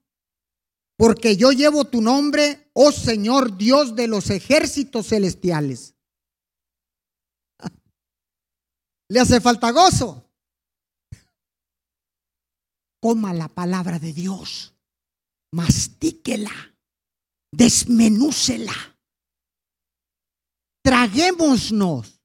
porque 0.97 1.35
yo 1.37 1.51
llevo 1.51 1.85
tu 1.85 2.01
nombre, 2.01 2.69
oh 2.73 2.91
Señor 2.91 3.57
Dios 3.57 3.95
de 3.95 4.07
los 4.07 4.29
ejércitos 4.29 5.07
celestiales. 5.07 5.95
Le 9.09 9.19
hace 9.19 9.41
falta 9.41 9.71
gozo. 9.71 10.29
Coma 13.01 13.33
la 13.33 13.49
palabra 13.49 13.99
de 13.99 14.13
Dios, 14.13 14.72
mastíquela, 15.53 16.51
desmenúcela 17.51 18.93
traguémonos, 20.83 22.21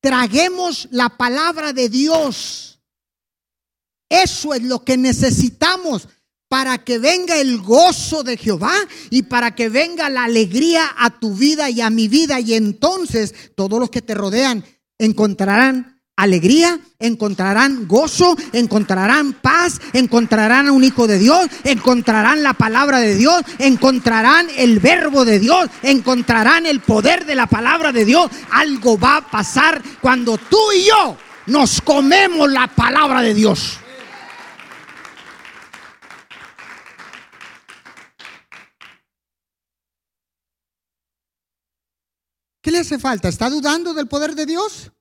traguemos 0.00 0.88
la 0.90 1.10
palabra 1.10 1.72
de 1.72 1.88
Dios. 1.88 2.80
Eso 4.08 4.54
es 4.54 4.62
lo 4.62 4.84
que 4.84 4.96
necesitamos 4.96 6.08
para 6.48 6.78
que 6.78 6.98
venga 6.98 7.36
el 7.36 7.58
gozo 7.58 8.22
de 8.22 8.36
Jehová 8.36 8.74
y 9.10 9.22
para 9.22 9.54
que 9.54 9.68
venga 9.68 10.10
la 10.10 10.24
alegría 10.24 10.90
a 10.98 11.18
tu 11.18 11.34
vida 11.34 11.70
y 11.70 11.80
a 11.80 11.88
mi 11.88 12.08
vida. 12.08 12.40
Y 12.40 12.54
entonces 12.54 13.34
todos 13.54 13.78
los 13.78 13.90
que 13.90 14.02
te 14.02 14.14
rodean 14.14 14.64
encontrarán 14.98 16.01
alegría, 16.22 16.78
encontrarán 16.98 17.88
gozo, 17.88 18.36
encontrarán 18.52 19.32
paz, 19.32 19.80
encontrarán 19.92 20.68
a 20.68 20.72
un 20.72 20.84
hijo 20.84 21.06
de 21.06 21.18
Dios, 21.18 21.48
encontrarán 21.64 22.42
la 22.42 22.54
palabra 22.54 23.00
de 23.00 23.16
Dios, 23.16 23.42
encontrarán 23.58 24.46
el 24.56 24.78
verbo 24.78 25.24
de 25.24 25.40
Dios, 25.40 25.68
encontrarán 25.82 26.66
el 26.66 26.80
poder 26.80 27.26
de 27.26 27.34
la 27.34 27.46
palabra 27.46 27.92
de 27.92 28.04
Dios. 28.04 28.30
Algo 28.52 28.98
va 28.98 29.16
a 29.16 29.30
pasar 29.30 29.82
cuando 30.00 30.38
tú 30.38 30.58
y 30.76 30.86
yo 30.86 31.16
nos 31.46 31.80
comemos 31.80 32.50
la 32.50 32.68
palabra 32.68 33.20
de 33.20 33.34
Dios. 33.34 33.78
¿Qué 42.62 42.70
le 42.70 42.78
hace 42.78 43.00
falta? 43.00 43.28
¿Está 43.28 43.50
dudando 43.50 43.92
del 43.92 44.06
poder 44.06 44.36
de 44.36 44.46
Dios? 44.46 44.92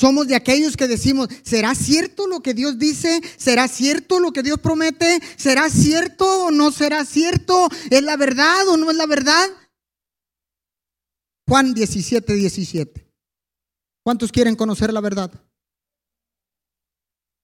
Somos 0.00 0.26
de 0.28 0.34
aquellos 0.34 0.78
que 0.78 0.88
decimos, 0.88 1.28
¿será 1.42 1.74
cierto 1.74 2.26
lo 2.26 2.40
que 2.40 2.54
Dios 2.54 2.78
dice? 2.78 3.20
¿Será 3.36 3.68
cierto 3.68 4.18
lo 4.18 4.32
que 4.32 4.42
Dios 4.42 4.58
promete? 4.58 5.20
¿Será 5.36 5.68
cierto 5.68 6.46
o 6.46 6.50
no 6.50 6.72
será 6.72 7.04
cierto? 7.04 7.68
¿Es 7.90 8.02
la 8.02 8.16
verdad 8.16 8.66
o 8.68 8.78
no 8.78 8.90
es 8.90 8.96
la 8.96 9.04
verdad? 9.04 9.46
Juan 11.46 11.74
17, 11.74 12.32
17. 12.32 13.12
¿Cuántos 14.02 14.32
quieren 14.32 14.56
conocer 14.56 14.90
la 14.90 15.02
verdad? 15.02 15.30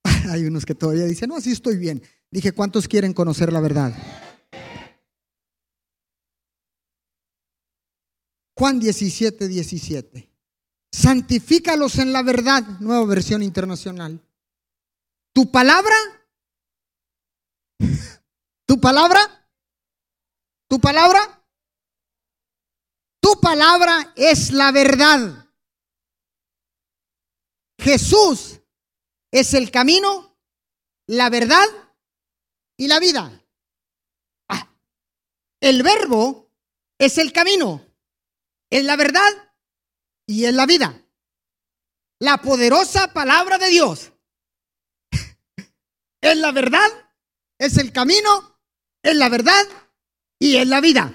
Hay 0.31 0.47
unos 0.47 0.65
que 0.65 0.75
todavía 0.75 1.05
dicen, 1.05 1.29
no, 1.29 1.37
así 1.37 1.53
estoy 1.53 1.77
bien. 1.77 2.03
Dije, 2.31 2.53
¿cuántos 2.53 2.89
quieren 2.89 3.13
conocer 3.13 3.53
la 3.53 3.61
verdad? 3.61 3.93
Juan 8.55 8.81
17, 8.81 9.47
17 9.47 10.36
santifícalos 10.93 11.99
en 11.99 12.13
la 12.13 12.23
verdad, 12.23 12.63
nueva 12.81 13.05
versión 13.07 13.43
internacional. 13.43 14.21
Tu 15.33 15.51
palabra, 15.51 15.95
tu 18.67 18.81
palabra, 18.81 19.21
tu 20.69 20.81
palabra, 20.81 21.45
tu 23.21 23.41
palabra 23.41 24.13
es 24.17 24.53
la 24.53 24.73
verdad. 24.73 25.47
Jesús 27.79 28.61
es 29.31 29.55
el 29.55 29.71
camino, 29.71 30.37
la 31.07 31.29
verdad 31.29 31.67
y 32.77 32.89
la 32.89 32.99
vida. 32.99 33.45
Ah, 34.49 34.69
el 35.61 35.83
verbo 35.83 36.51
es 36.99 37.19
el 37.19 37.33
camino, 37.33 37.85
es 38.71 38.85
la 38.85 38.97
verdad 38.97 39.46
y 40.27 40.45
es 40.45 40.55
la 40.55 40.67
vida. 40.67 41.03
La 42.19 42.39
poderosa 42.39 43.13
palabra 43.13 43.59
de 43.59 43.69
Dios 43.69 44.13
es 46.21 46.37
la 46.37 46.53
verdad, 46.53 46.91
es 47.59 47.77
el 47.79 47.93
camino, 47.93 48.59
es 49.03 49.17
la 49.17 49.29
verdad 49.29 49.67
y 50.39 50.57
es 50.57 50.67
la 50.67 50.81
vida. 50.81 51.15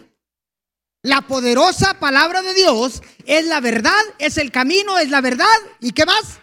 La 1.04 1.22
poderosa 1.22 2.00
palabra 2.00 2.44
de 2.44 2.54
Dios 2.54 3.02
es 3.26 3.46
la 3.48 3.60
verdad, 3.60 4.02
es 4.20 4.38
el 4.38 4.52
camino, 4.52 5.00
es 5.00 5.10
la 5.10 5.22
verdad 5.22 5.48
y 5.80 5.94
qué 5.94 6.06
más? 6.06 6.40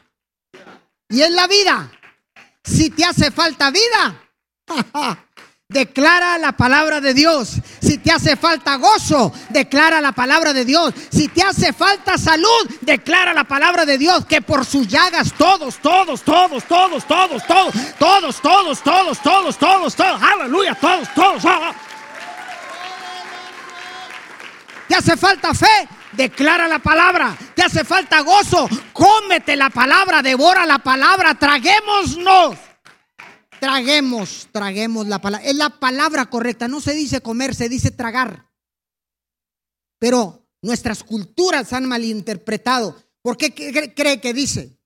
Y 1.08 1.22
es 1.22 1.30
la 1.30 1.46
vida. 1.46 1.92
Si 2.64 2.90
te 2.90 3.04
hace 3.04 3.30
falta 3.30 3.70
vida, 3.70 4.30
Declara 5.70 6.38
la 6.38 6.52
palabra 6.52 6.98
de 6.98 7.12
Dios. 7.12 7.56
Si 7.82 7.98
te 7.98 8.10
hace 8.10 8.36
falta 8.36 8.76
gozo, 8.76 9.34
declara 9.50 10.00
la 10.00 10.12
palabra 10.12 10.54
de 10.54 10.64
Dios. 10.64 10.94
Si 11.10 11.28
te 11.28 11.42
hace 11.42 11.74
falta 11.74 12.16
salud, 12.16 12.70
declara 12.80 13.34
la 13.34 13.44
palabra 13.44 13.84
de 13.84 13.98
Dios. 13.98 14.24
Que 14.24 14.40
por 14.40 14.64
sus 14.64 14.88
llagas 14.88 15.30
todos, 15.36 15.76
todos, 15.76 16.22
todos, 16.22 16.64
todos, 16.64 17.04
todos, 17.04 17.44
todos, 17.46 17.94
todos, 17.98 18.40
todos, 18.40 18.40
todos, 18.82 19.22
todos, 19.22 19.58
todos, 19.58 19.94
todos, 19.94 20.22
aleluya, 20.22 20.74
todos, 20.74 21.06
todos. 21.14 21.42
Te 24.88 24.94
hace 24.94 25.18
falta 25.18 25.52
fe, 25.52 25.86
declara 26.12 26.66
la 26.66 26.78
palabra. 26.78 27.36
Te 27.54 27.62
hace 27.62 27.84
falta 27.84 28.20
gozo, 28.20 28.70
cómete 28.94 29.54
la 29.54 29.68
palabra, 29.68 30.22
devora 30.22 30.64
la 30.64 30.78
palabra, 30.78 31.34
traguémonos 31.34 32.58
Traguemos, 33.60 34.48
traguemos 34.52 35.06
la 35.06 35.20
palabra. 35.20 35.46
Es 35.46 35.56
la 35.56 35.70
palabra 35.70 36.26
correcta. 36.26 36.68
No 36.68 36.80
se 36.80 36.94
dice 36.94 37.20
comer, 37.20 37.54
se 37.54 37.68
dice 37.68 37.90
tragar. 37.90 38.48
Pero 39.98 40.46
nuestras 40.62 41.02
culturas 41.02 41.72
han 41.72 41.86
malinterpretado. 41.86 42.96
¿Por 43.22 43.36
qué 43.36 43.52
cree 43.94 44.20
que 44.20 44.32
dice? 44.32 44.78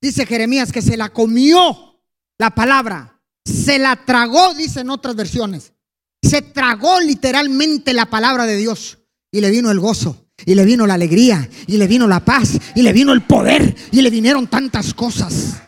Dice 0.00 0.26
Jeremías 0.26 0.70
que 0.70 0.82
se 0.82 0.96
la 0.96 1.08
comió 1.08 2.00
la 2.38 2.50
palabra. 2.54 3.20
Se 3.44 3.78
la 3.78 3.96
tragó, 4.04 4.54
dicen 4.54 4.90
otras 4.90 5.16
versiones. 5.16 5.72
Se 6.22 6.42
tragó 6.42 7.00
literalmente 7.00 7.92
la 7.92 8.06
palabra 8.06 8.46
de 8.46 8.56
Dios. 8.56 8.98
Y 9.30 9.40
le 9.40 9.50
vino 9.50 9.70
el 9.70 9.80
gozo. 9.80 10.26
Y 10.44 10.54
le 10.54 10.64
vino 10.64 10.86
la 10.86 10.94
alegría. 10.94 11.48
Y 11.66 11.76
le 11.78 11.86
vino 11.86 12.06
la 12.06 12.24
paz. 12.24 12.58
Y 12.74 12.82
le 12.82 12.92
vino 12.92 13.12
el 13.12 13.22
poder. 13.22 13.74
Y 13.90 14.02
le 14.02 14.10
vinieron 14.10 14.46
tantas 14.46 14.94
cosas. 14.94 15.62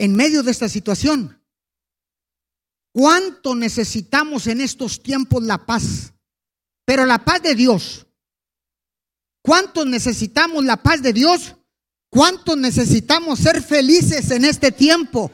En 0.00 0.16
medio 0.16 0.42
de 0.42 0.50
esta 0.50 0.66
situación. 0.66 1.38
¿Cuánto 2.90 3.54
necesitamos 3.54 4.46
en 4.46 4.62
estos 4.62 5.02
tiempos 5.02 5.42
la 5.42 5.66
paz? 5.66 6.14
Pero 6.86 7.04
la 7.04 7.22
paz 7.22 7.42
de 7.42 7.54
Dios. 7.54 8.06
¿Cuánto 9.42 9.84
necesitamos 9.84 10.64
la 10.64 10.82
paz 10.82 11.02
de 11.02 11.12
Dios? 11.12 11.54
¿Cuánto 12.08 12.56
necesitamos 12.56 13.40
ser 13.40 13.62
felices 13.62 14.30
en 14.30 14.46
este 14.46 14.72
tiempo? 14.72 15.30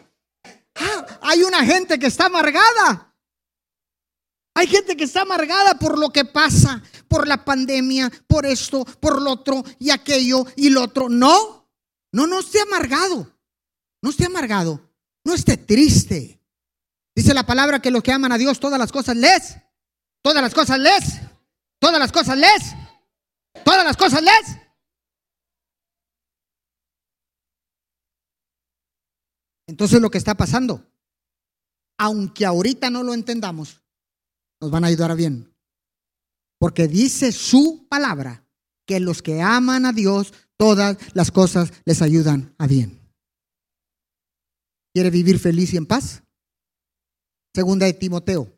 Ah, 0.74 1.20
hay 1.22 1.44
una 1.44 1.64
gente 1.64 1.96
que 1.96 2.08
está 2.08 2.26
amargada. 2.26 3.14
Hay 4.56 4.66
gente 4.66 4.96
que 4.96 5.04
está 5.04 5.20
amargada 5.22 5.78
por 5.78 5.96
lo 5.96 6.10
que 6.10 6.24
pasa, 6.24 6.82
por 7.06 7.28
la 7.28 7.44
pandemia, 7.44 8.10
por 8.26 8.44
esto, 8.44 8.84
por 8.84 9.22
lo 9.22 9.30
otro 9.30 9.62
y 9.78 9.90
aquello 9.90 10.44
y 10.56 10.70
lo 10.70 10.82
otro. 10.82 11.08
No, 11.08 11.70
no, 12.10 12.26
no 12.26 12.40
esté 12.40 12.60
amargado. 12.62 13.35
No 14.02 14.10
esté 14.10 14.26
amargado, 14.26 14.80
no 15.24 15.34
esté 15.34 15.56
triste. 15.56 16.40
Dice 17.14 17.32
la 17.32 17.46
palabra 17.46 17.80
que 17.80 17.90
los 17.90 18.02
que 18.02 18.12
aman 18.12 18.32
a 18.32 18.38
Dios, 18.38 18.60
todas 18.60 18.78
las 18.78 18.92
cosas 18.92 19.16
les, 19.16 19.56
todas 20.22 20.42
las 20.42 20.54
cosas 20.54 20.78
les, 20.78 21.20
todas 21.78 21.98
las 21.98 22.12
cosas 22.12 22.36
les, 22.36 22.74
todas 23.64 23.84
las 23.84 23.96
cosas 23.96 24.22
les. 24.22 24.66
Entonces 29.66 30.00
lo 30.00 30.10
que 30.10 30.18
está 30.18 30.36
pasando, 30.36 30.86
aunque 31.98 32.46
ahorita 32.46 32.90
no 32.90 33.02
lo 33.02 33.14
entendamos, 33.14 33.82
nos 34.60 34.70
van 34.70 34.84
a 34.84 34.88
ayudar 34.88 35.10
a 35.10 35.14
bien. 35.14 35.52
Porque 36.58 36.86
dice 36.86 37.32
su 37.32 37.86
palabra 37.88 38.44
que 38.86 39.00
los 39.00 39.22
que 39.22 39.42
aman 39.42 39.84
a 39.86 39.92
Dios, 39.92 40.32
todas 40.56 40.96
las 41.14 41.30
cosas 41.30 41.72
les 41.84 42.02
ayudan 42.02 42.54
a 42.58 42.66
bien. 42.66 43.05
¿Quiere 44.96 45.10
vivir 45.10 45.38
feliz 45.38 45.74
y 45.74 45.76
en 45.76 45.84
paz? 45.84 46.22
Segunda 47.54 47.84
de 47.84 47.92
Timoteo, 47.92 48.50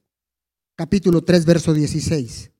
capítulo 0.76 1.24
3, 1.24 1.44
verso 1.44 1.74
16. 1.74 2.52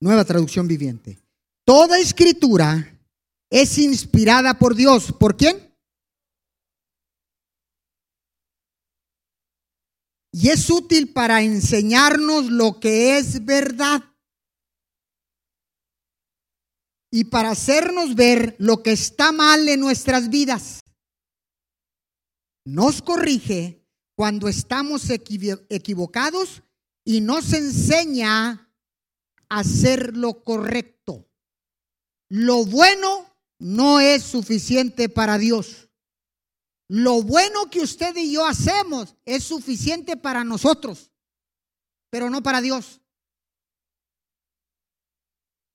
Nueva 0.00 0.24
traducción 0.24 0.66
viviente. 0.66 1.18
Toda 1.66 1.98
escritura 1.98 2.98
es 3.50 3.76
inspirada 3.76 4.58
por 4.58 4.74
Dios. 4.74 5.12
¿Por 5.20 5.36
quién? 5.36 5.70
Y 10.32 10.48
es 10.48 10.70
útil 10.70 11.12
para 11.12 11.42
enseñarnos 11.42 12.46
lo 12.46 12.80
que 12.80 13.18
es 13.18 13.44
verdad 13.44 14.02
y 17.10 17.24
para 17.24 17.50
hacernos 17.50 18.14
ver 18.14 18.56
lo 18.58 18.82
que 18.82 18.92
está 18.92 19.30
mal 19.30 19.68
en 19.68 19.80
nuestras 19.80 20.30
vidas. 20.30 20.80
Nos 22.66 23.00
corrige 23.00 23.86
cuando 24.16 24.48
estamos 24.48 25.08
equivocados 25.08 26.64
y 27.04 27.20
nos 27.20 27.52
enseña 27.52 28.50
a 29.48 29.58
hacer 29.60 30.16
lo 30.16 30.42
correcto. 30.42 31.30
Lo 32.28 32.64
bueno 32.64 33.32
no 33.60 34.00
es 34.00 34.24
suficiente 34.24 35.08
para 35.08 35.38
Dios. 35.38 35.88
Lo 36.88 37.22
bueno 37.22 37.70
que 37.70 37.82
usted 37.82 38.16
y 38.16 38.32
yo 38.32 38.44
hacemos 38.44 39.14
es 39.24 39.44
suficiente 39.44 40.16
para 40.16 40.42
nosotros, 40.42 41.12
pero 42.10 42.30
no 42.30 42.42
para 42.42 42.60
Dios. 42.60 43.00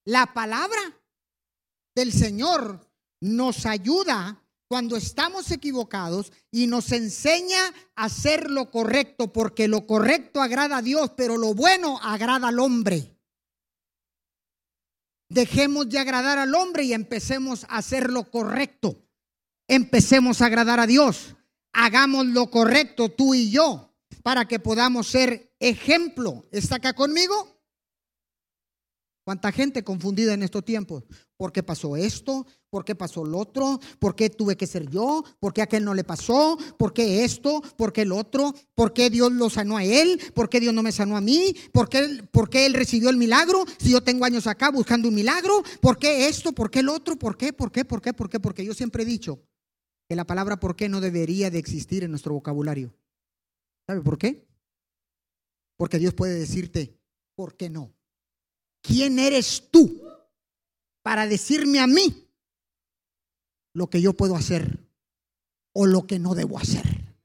La 0.04 0.34
palabra 0.34 1.02
del 1.96 2.12
Señor 2.12 2.86
nos 3.22 3.66
ayuda 3.66 4.41
cuando 4.72 4.96
estamos 4.96 5.52
equivocados 5.52 6.32
y 6.50 6.68
nos 6.68 6.94
enseña 6.94 7.60
a 7.94 8.06
hacer 8.06 8.50
lo 8.50 8.72
correcto, 8.72 9.34
porque 9.34 9.68
lo 9.68 9.86
correcto 9.86 10.42
agrada 10.42 10.78
a 10.78 10.82
Dios, 10.82 11.12
pero 11.18 11.36
lo 11.36 11.54
bueno 11.54 12.00
agrada 12.02 12.48
al 12.48 12.60
hombre. 12.60 13.20
Dejemos 15.28 15.90
de 15.90 16.00
agradar 16.00 16.40
al 16.40 16.56
hombre 16.56 16.86
y 16.86 16.94
empecemos 16.94 17.66
a 17.66 17.80
hacer 17.80 18.10
lo 18.10 18.32
correcto 18.32 18.98
empecemos 19.72 20.42
a 20.42 20.48
agradar 20.48 20.82
a 20.82 20.88
Dios. 20.88 21.36
Hagamos 21.72 22.26
lo 22.26 22.52
correcto 22.52 23.10
tú 23.10 23.34
y 23.34 23.50
yo 23.52 23.96
para 24.22 24.46
que 24.46 24.60
podamos 24.60 25.08
ser 25.08 25.56
ejemplo. 25.60 26.46
¿Está 26.52 26.76
acá 26.76 26.94
conmigo? 26.94 27.58
¿Cuánta 29.24 29.52
gente 29.54 29.82
confundida 29.84 30.34
en 30.34 30.44
estos 30.44 30.66
tiempos? 30.66 31.06
¿Por 31.38 31.54
qué 31.54 31.64
pasó 31.64 31.96
esto? 31.96 32.46
¿Por 32.72 32.86
qué 32.86 32.96
pasó 32.96 33.26
lo 33.26 33.38
otro? 33.38 33.82
¿Por 34.00 34.16
qué 34.16 34.30
tuve 34.30 34.56
que 34.56 34.66
ser 34.66 34.90
yo? 34.90 35.26
¿Por 35.42 35.52
qué 35.52 35.62
aquel 35.62 35.84
no 35.84 35.94
le 35.94 36.06
pasó? 36.06 36.58
¿Por 36.78 36.94
qué 36.94 37.26
esto? 37.26 37.62
¿Por 37.76 37.92
qué 37.92 38.04
el 38.04 38.14
otro? 38.14 38.56
¿Por 38.74 38.94
qué 38.94 39.10
Dios 39.10 39.30
lo 39.34 39.50
sanó 39.50 39.76
a 39.76 39.84
él? 39.84 40.18
¿Por 40.34 40.48
qué 40.48 40.62
Dios 40.62 40.74
no 40.74 40.82
me 40.82 40.94
sanó 40.94 41.18
a 41.18 41.22
mí? 41.22 41.54
¿Por 41.74 41.90
qué, 41.90 42.24
¿Por 42.32 42.50
qué 42.50 42.66
él 42.66 42.74
recibió 42.74 43.10
el 43.10 43.18
milagro 43.18 43.66
si 43.78 43.92
yo 43.92 44.02
tengo 44.02 44.24
años 44.24 44.48
acá 44.48 44.72
buscando 44.72 45.10
un 45.10 45.16
milagro? 45.16 45.62
¿Por 45.82 45.98
qué 45.98 46.30
esto? 46.30 46.54
¿Por 46.54 46.72
qué 46.72 46.80
el 46.80 46.88
otro? 46.88 47.20
¿Por 47.20 47.36
qué? 47.36 47.52
¿Por 47.52 47.74
qué? 47.74 47.84
¿Por 47.84 48.02
qué? 48.02 48.14
¿Por 48.14 48.30
qué? 48.30 48.40
Porque 48.40 48.64
yo 48.64 48.74
siempre 48.74 49.04
he 49.04 49.06
dicho, 49.06 49.44
que 50.08 50.16
la 50.16 50.26
palabra 50.26 50.58
por 50.58 50.78
qué 50.78 50.88
no 50.88 51.02
debería 51.02 51.52
de 51.52 51.60
existir 51.60 52.06
en 52.06 52.12
nuestro 52.12 52.34
vocabulario. 52.34 52.96
¿Sabe 53.86 54.00
por 54.00 54.18
qué? 54.18 54.48
Porque 55.76 56.00
Dios 56.00 56.14
puede 56.14 56.36
decirte, 56.36 56.98
¿por 57.36 57.58
qué 57.58 57.70
no? 57.70 57.94
¿Quién 58.82 59.20
eres 59.20 59.68
tú 59.70 60.02
para 61.02 61.28
decirme 61.28 61.82
a 61.82 61.88
mí 61.88 62.31
lo 63.74 63.90
que 63.90 64.02
yo 64.02 64.14
puedo 64.14 64.36
hacer 64.36 64.80
o 65.74 65.86
lo 65.86 66.08
que 66.08 66.20
no 66.20 66.36
debo 66.36 66.60
hacer? 66.60 67.16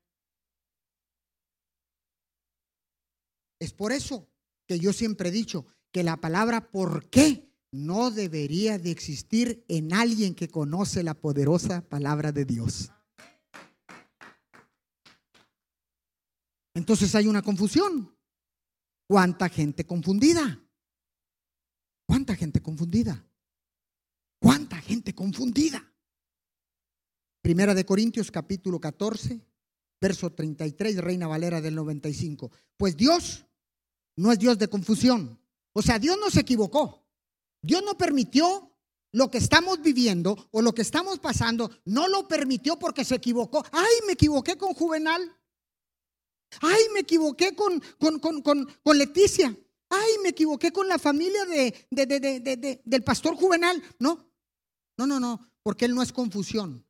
Es 3.59 3.73
por 3.73 3.93
eso 3.93 4.29
que 4.67 4.79
yo 4.79 4.93
siempre 4.93 5.31
he 5.31 5.33
dicho 5.33 5.67
que 5.93 6.03
la 6.03 6.19
palabra 6.19 6.71
por 6.71 7.09
qué 7.09 7.51
no 7.73 8.11
debería 8.11 8.79
de 8.79 8.91
existir 8.91 9.65
en 9.69 9.93
alguien 9.93 10.35
que 10.35 10.49
conoce 10.49 11.03
la 11.03 11.15
poderosa 11.15 11.83
palabra 11.83 12.33
de 12.33 12.45
Dios. 12.45 12.91
Entonces 16.75 17.15
hay 17.15 17.27
una 17.27 17.43
confusión. 17.43 18.15
¿Cuánta 19.09 19.49
gente 19.49 19.87
confundida? 19.87 20.61
¿Cuánta 22.07 22.35
gente 22.35 22.61
confundida? 22.61 23.25
¿Cuánta 24.41 24.77
gente 24.81 25.15
confundida? 25.15 25.86
Primera 27.47 27.75
de 27.75 27.87
Corintios 27.87 28.33
capítulo 28.33 28.81
14, 28.81 29.41
verso 30.01 30.33
33, 30.33 30.97
Reina 30.97 31.29
Valera 31.29 31.61
del 31.61 31.77
95. 31.77 32.51
Pues 32.77 32.97
Dios 32.97 33.47
no 34.17 34.33
es 34.33 34.39
Dios 34.41 34.59
de 34.59 34.67
confusión. 34.67 35.39
O 35.73 35.81
sea, 35.81 36.01
Dios 36.01 36.19
no 36.19 36.29
se 36.29 36.41
equivocó. 36.41 37.07
Dios 37.63 37.85
no 37.85 37.97
permitió 37.97 38.77
lo 39.13 39.31
que 39.31 39.39
estamos 39.39 39.81
viviendo 39.81 40.49
o 40.51 40.61
lo 40.61 40.75
que 40.75 40.83
estamos 40.83 41.21
pasando, 41.21 41.71
no 41.85 42.09
lo 42.09 42.27
permitió 42.27 42.81
porque 42.81 43.05
se 43.05 43.15
equivocó. 43.15 43.65
Ay, 43.71 43.95
me 44.09 44.15
equivoqué 44.15 44.59
con 44.59 44.75
Juvenal. 44.75 45.23
Ay, 46.63 46.83
me 46.95 47.01
equivoqué 47.03 47.55
con, 47.55 47.81
con, 48.01 48.99
Leticia. 48.99 49.57
Ay, 49.89 50.15
me 50.21 50.31
equivoqué 50.31 50.73
con 50.73 50.89
la 50.89 50.99
familia 50.99 51.45
de, 51.45 51.87
de, 51.93 52.81
del 52.85 53.05
pastor 53.05 53.37
Juvenal. 53.37 53.81
No, 54.01 54.33
no, 54.99 55.07
no, 55.07 55.21
no, 55.21 55.49
porque 55.63 55.85
Él 55.85 55.95
no 55.95 56.03
es 56.03 56.13
confusión. 56.13 56.85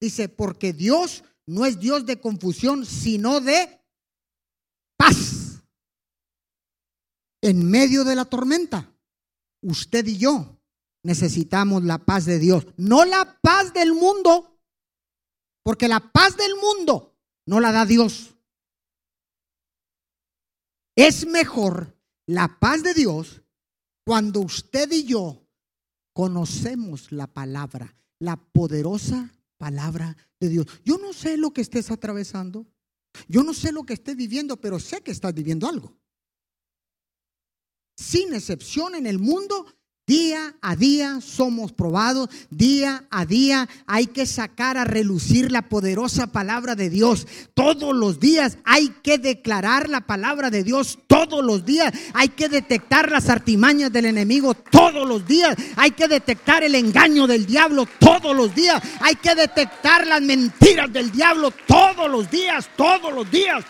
Dice, 0.00 0.28
porque 0.28 0.72
Dios 0.72 1.24
no 1.46 1.64
es 1.64 1.78
Dios 1.78 2.06
de 2.06 2.20
confusión, 2.20 2.84
sino 2.84 3.40
de 3.40 3.80
paz 4.98 5.62
en 7.42 7.68
medio 7.70 8.04
de 8.04 8.16
la 8.16 8.24
tormenta 8.24 8.92
usted 9.62 10.06
y 10.06 10.16
yo 10.16 10.60
necesitamos 11.02 11.84
la 11.84 11.98
paz 11.98 12.24
de 12.24 12.38
Dios, 12.38 12.66
no 12.76 13.04
la 13.04 13.38
paz 13.40 13.72
del 13.72 13.94
mundo, 13.94 14.60
porque 15.62 15.88
la 15.88 16.00
paz 16.00 16.36
del 16.36 16.56
mundo 16.56 17.16
no 17.46 17.60
la 17.60 17.70
da 17.72 17.86
Dios. 17.86 18.34
Es 20.96 21.26
mejor 21.26 21.96
la 22.26 22.58
paz 22.58 22.82
de 22.82 22.94
Dios 22.94 23.42
cuando 24.04 24.40
usted 24.40 24.90
y 24.90 25.04
yo 25.04 25.46
conocemos 26.12 27.12
la 27.12 27.26
palabra, 27.26 27.94
la 28.18 28.36
poderosa 28.36 29.30
palabra 29.56 30.16
de 30.40 30.48
Dios. 30.48 30.66
Yo 30.84 30.98
no 30.98 31.12
sé 31.12 31.36
lo 31.36 31.52
que 31.52 31.60
estés 31.60 31.90
atravesando, 31.90 32.66
yo 33.28 33.42
no 33.42 33.54
sé 33.54 33.72
lo 33.72 33.84
que 33.84 33.94
estés 33.94 34.16
viviendo, 34.16 34.60
pero 34.60 34.78
sé 34.78 35.02
que 35.02 35.10
estás 35.10 35.32
viviendo 35.34 35.68
algo 35.68 35.96
sin 37.96 38.34
excepción 38.34 38.94
en 38.94 39.06
el 39.06 39.18
mundo, 39.18 39.66
Día 40.08 40.54
a 40.62 40.76
día 40.76 41.20
somos 41.20 41.72
probados, 41.72 42.28
día 42.48 43.02
a 43.10 43.26
día 43.26 43.68
hay 43.88 44.06
que 44.06 44.24
sacar 44.24 44.76
a 44.76 44.84
relucir 44.84 45.50
la 45.50 45.62
poderosa 45.62 46.28
palabra 46.28 46.76
de 46.76 46.90
Dios. 46.90 47.26
Todos 47.54 47.92
los 47.92 48.20
días 48.20 48.56
hay 48.64 48.90
que 49.02 49.18
declarar 49.18 49.88
la 49.88 50.02
palabra 50.02 50.48
de 50.48 50.62
Dios, 50.62 51.00
todos 51.08 51.44
los 51.44 51.66
días 51.66 51.92
hay 52.14 52.28
que 52.28 52.48
detectar 52.48 53.10
las 53.10 53.28
artimañas 53.28 53.92
del 53.92 54.04
enemigo, 54.04 54.54
todos 54.54 55.08
los 55.08 55.26
días 55.26 55.56
hay 55.74 55.90
que 55.90 56.06
detectar 56.06 56.62
el 56.62 56.76
engaño 56.76 57.26
del 57.26 57.44
diablo, 57.44 57.88
todos 57.98 58.36
los 58.36 58.54
días 58.54 58.80
hay 59.00 59.16
que 59.16 59.34
detectar 59.34 60.06
las 60.06 60.22
mentiras 60.22 60.92
del 60.92 61.10
diablo, 61.10 61.52
todos 61.66 62.08
los 62.08 62.30
días, 62.30 62.70
todos 62.76 63.12
los 63.12 63.28
días. 63.28 63.64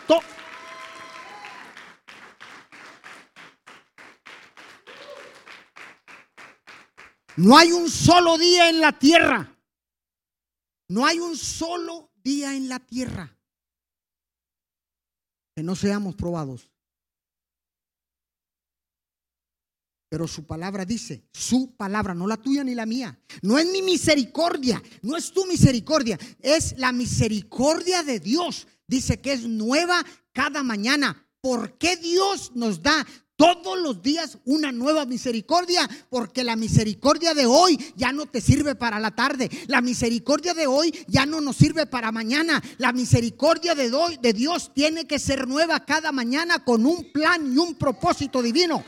No 7.37 7.57
hay 7.57 7.73
un 7.73 7.91
solo 7.91 8.39
día 8.39 8.71
en 8.71 8.81
la 8.81 8.99
tierra. 8.99 9.57
No 10.89 11.05
hay 11.05 11.19
un 11.19 11.37
solo 11.37 12.11
día 12.23 12.55
en 12.55 12.69
la 12.69 12.79
tierra 12.79 13.37
que 15.55 15.63
no 15.63 15.75
seamos 15.75 16.15
probados. 16.15 16.71
Pero 20.09 20.29
su 20.29 20.47
palabra 20.47 20.85
dice, 20.85 21.25
su 21.33 21.75
palabra, 21.77 22.15
no 22.15 22.27
la 22.27 22.37
tuya 22.37 22.63
ni 22.63 22.75
la 22.75 22.87
mía. 22.87 23.19
No 23.43 23.59
es 23.59 23.67
mi 23.67 23.83
misericordia, 23.83 24.81
no 25.03 25.17
es 25.17 25.33
tu 25.33 25.47
misericordia, 25.47 26.19
es 26.41 26.79
la 26.79 26.93
misericordia 26.93 28.03
de 28.03 28.21
Dios. 28.21 28.69
Dice 28.87 29.21
que 29.21 29.33
es 29.33 29.43
nueva 29.49 30.05
cada 30.33 30.63
mañana. 30.63 31.27
¿Por 31.41 31.77
qué 31.79 31.97
Dios 31.97 32.53
nos 32.55 32.83
da 32.83 33.05
todos 33.37 33.79
los 33.79 34.03
días 34.03 34.39
una 34.45 34.73
nueva 34.73 35.05
misericordia, 35.05 35.89
porque 36.11 36.43
la 36.43 36.57
misericordia 36.57 37.35
de 37.35 37.47
hoy 37.47 37.79
ya 37.95 38.13
no 38.13 38.27
te 38.27 38.41
sirve 38.41 38.75
para 38.75 38.99
la 38.99 39.15
tarde, 39.15 39.51
la 39.67 39.81
misericordia 39.81 40.55
de 40.55 40.67
hoy 40.67 40.93
ya 41.07 41.27
no 41.27 41.41
nos 41.41 41.57
sirve 41.57 41.87
para 41.87 42.11
mañana, 42.11 42.63
la 42.79 42.93
misericordia 42.93 43.75
de, 43.75 43.93
hoy, 43.93 44.19
de 44.21 44.33
Dios 44.33 44.73
tiene 44.75 45.07
que 45.07 45.19
ser 45.19 45.47
nueva 45.47 45.85
cada 45.85 46.13
mañana 46.13 46.65
con 46.65 46.87
un 46.87 47.13
plan 47.13 47.53
y 47.55 47.59
un 47.59 47.75
propósito 47.75 48.43
divino. 48.43 48.83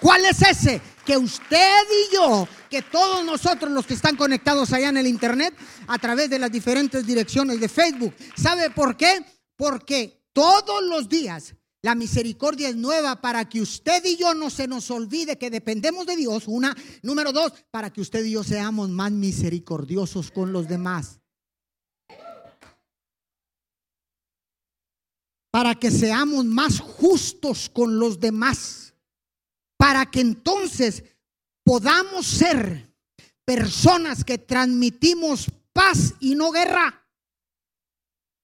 ¿Cuál 0.00 0.26
es 0.26 0.42
ese? 0.42 0.80
Que 1.06 1.16
usted 1.16 1.82
y 2.10 2.14
yo, 2.14 2.46
que 2.68 2.82
todos 2.82 3.24
nosotros 3.24 3.70
los 3.70 3.86
que 3.86 3.94
están 3.94 4.16
conectados 4.16 4.72
allá 4.72 4.90
en 4.90 4.98
el 4.98 5.06
Internet, 5.06 5.54
a 5.86 5.98
través 5.98 6.28
de 6.28 6.38
las 6.38 6.52
diferentes 6.52 7.06
direcciones 7.06 7.60
de 7.60 7.68
Facebook, 7.68 8.14
¿sabe 8.36 8.68
por 8.70 8.96
qué? 8.96 9.24
Porque 9.56 10.22
todos 10.34 10.82
los 10.84 11.08
días 11.08 11.54
la 11.86 11.94
misericordia 11.94 12.68
es 12.68 12.74
nueva 12.74 13.20
para 13.20 13.48
que 13.48 13.60
usted 13.60 14.04
y 14.04 14.16
yo 14.16 14.34
no 14.34 14.50
se 14.50 14.66
nos 14.66 14.90
olvide 14.90 15.38
que 15.38 15.50
dependemos 15.50 16.04
de 16.04 16.16
Dios. 16.16 16.48
Una, 16.48 16.76
número 17.00 17.30
dos, 17.30 17.52
para 17.70 17.92
que 17.92 18.00
usted 18.00 18.24
y 18.24 18.32
yo 18.32 18.42
seamos 18.42 18.88
más 18.90 19.12
misericordiosos 19.12 20.32
con 20.32 20.52
los 20.52 20.66
demás. 20.66 21.20
Para 25.52 25.76
que 25.76 25.92
seamos 25.92 26.44
más 26.44 26.80
justos 26.80 27.70
con 27.70 28.00
los 28.00 28.18
demás. 28.18 28.92
Para 29.76 30.10
que 30.10 30.22
entonces 30.22 31.04
podamos 31.62 32.26
ser 32.26 32.92
personas 33.44 34.24
que 34.24 34.38
transmitimos 34.38 35.52
paz 35.72 36.14
y 36.18 36.34
no 36.34 36.50
guerra. 36.50 37.06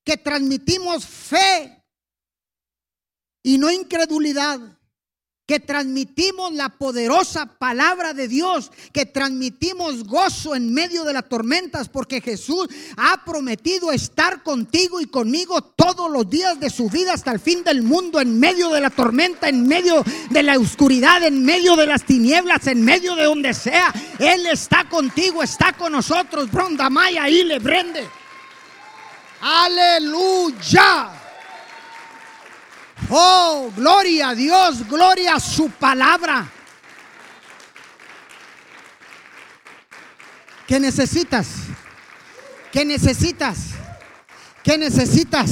Que 0.04 0.16
transmitimos 0.16 1.04
fe 1.04 1.81
y 3.42 3.58
no 3.58 3.70
incredulidad, 3.70 4.60
que 5.46 5.58
transmitimos 5.58 6.52
la 6.52 6.68
poderosa 6.70 7.46
palabra 7.46 8.14
de 8.14 8.28
Dios, 8.28 8.70
que 8.92 9.04
transmitimos 9.04 10.04
gozo 10.04 10.54
en 10.54 10.72
medio 10.72 11.04
de 11.04 11.12
las 11.12 11.28
tormentas, 11.28 11.88
porque 11.88 12.20
Jesús 12.20 12.68
ha 12.96 13.24
prometido 13.24 13.92
estar 13.92 14.42
contigo 14.44 15.00
y 15.00 15.06
conmigo 15.06 15.60
todos 15.60 16.10
los 16.10 16.30
días 16.30 16.58
de 16.60 16.70
su 16.70 16.88
vida 16.88 17.12
hasta 17.12 17.32
el 17.32 17.40
fin 17.40 17.64
del 17.64 17.82
mundo, 17.82 18.20
en 18.20 18.38
medio 18.38 18.70
de 18.70 18.80
la 18.80 18.90
tormenta, 18.90 19.48
en 19.48 19.66
medio 19.66 20.04
de 20.30 20.42
la 20.42 20.58
oscuridad, 20.58 21.22
en 21.24 21.44
medio 21.44 21.76
de 21.76 21.86
las 21.86 22.04
tinieblas, 22.04 22.66
en 22.68 22.82
medio 22.82 23.16
de 23.16 23.24
donde 23.24 23.52
sea. 23.52 23.92
Él 24.20 24.46
está 24.46 24.88
contigo, 24.88 25.42
está 25.42 25.72
con 25.72 25.92
nosotros. 25.92 26.50
Bronda 26.50 26.88
Maya 26.88 27.28
y 27.28 27.42
le 27.44 27.60
prende. 27.60 28.08
Aleluya. 29.40 31.21
Oh, 33.14 33.70
gloria 33.76 34.30
a 34.30 34.34
Dios, 34.34 34.88
gloria 34.88 35.34
a 35.34 35.40
su 35.40 35.68
palabra. 35.70 36.50
¿Qué 40.66 40.80
necesitas? 40.80 41.48
¿Qué 42.72 42.86
necesitas? 42.86 43.72
¿Qué 44.64 44.78
necesitas? 44.78 45.50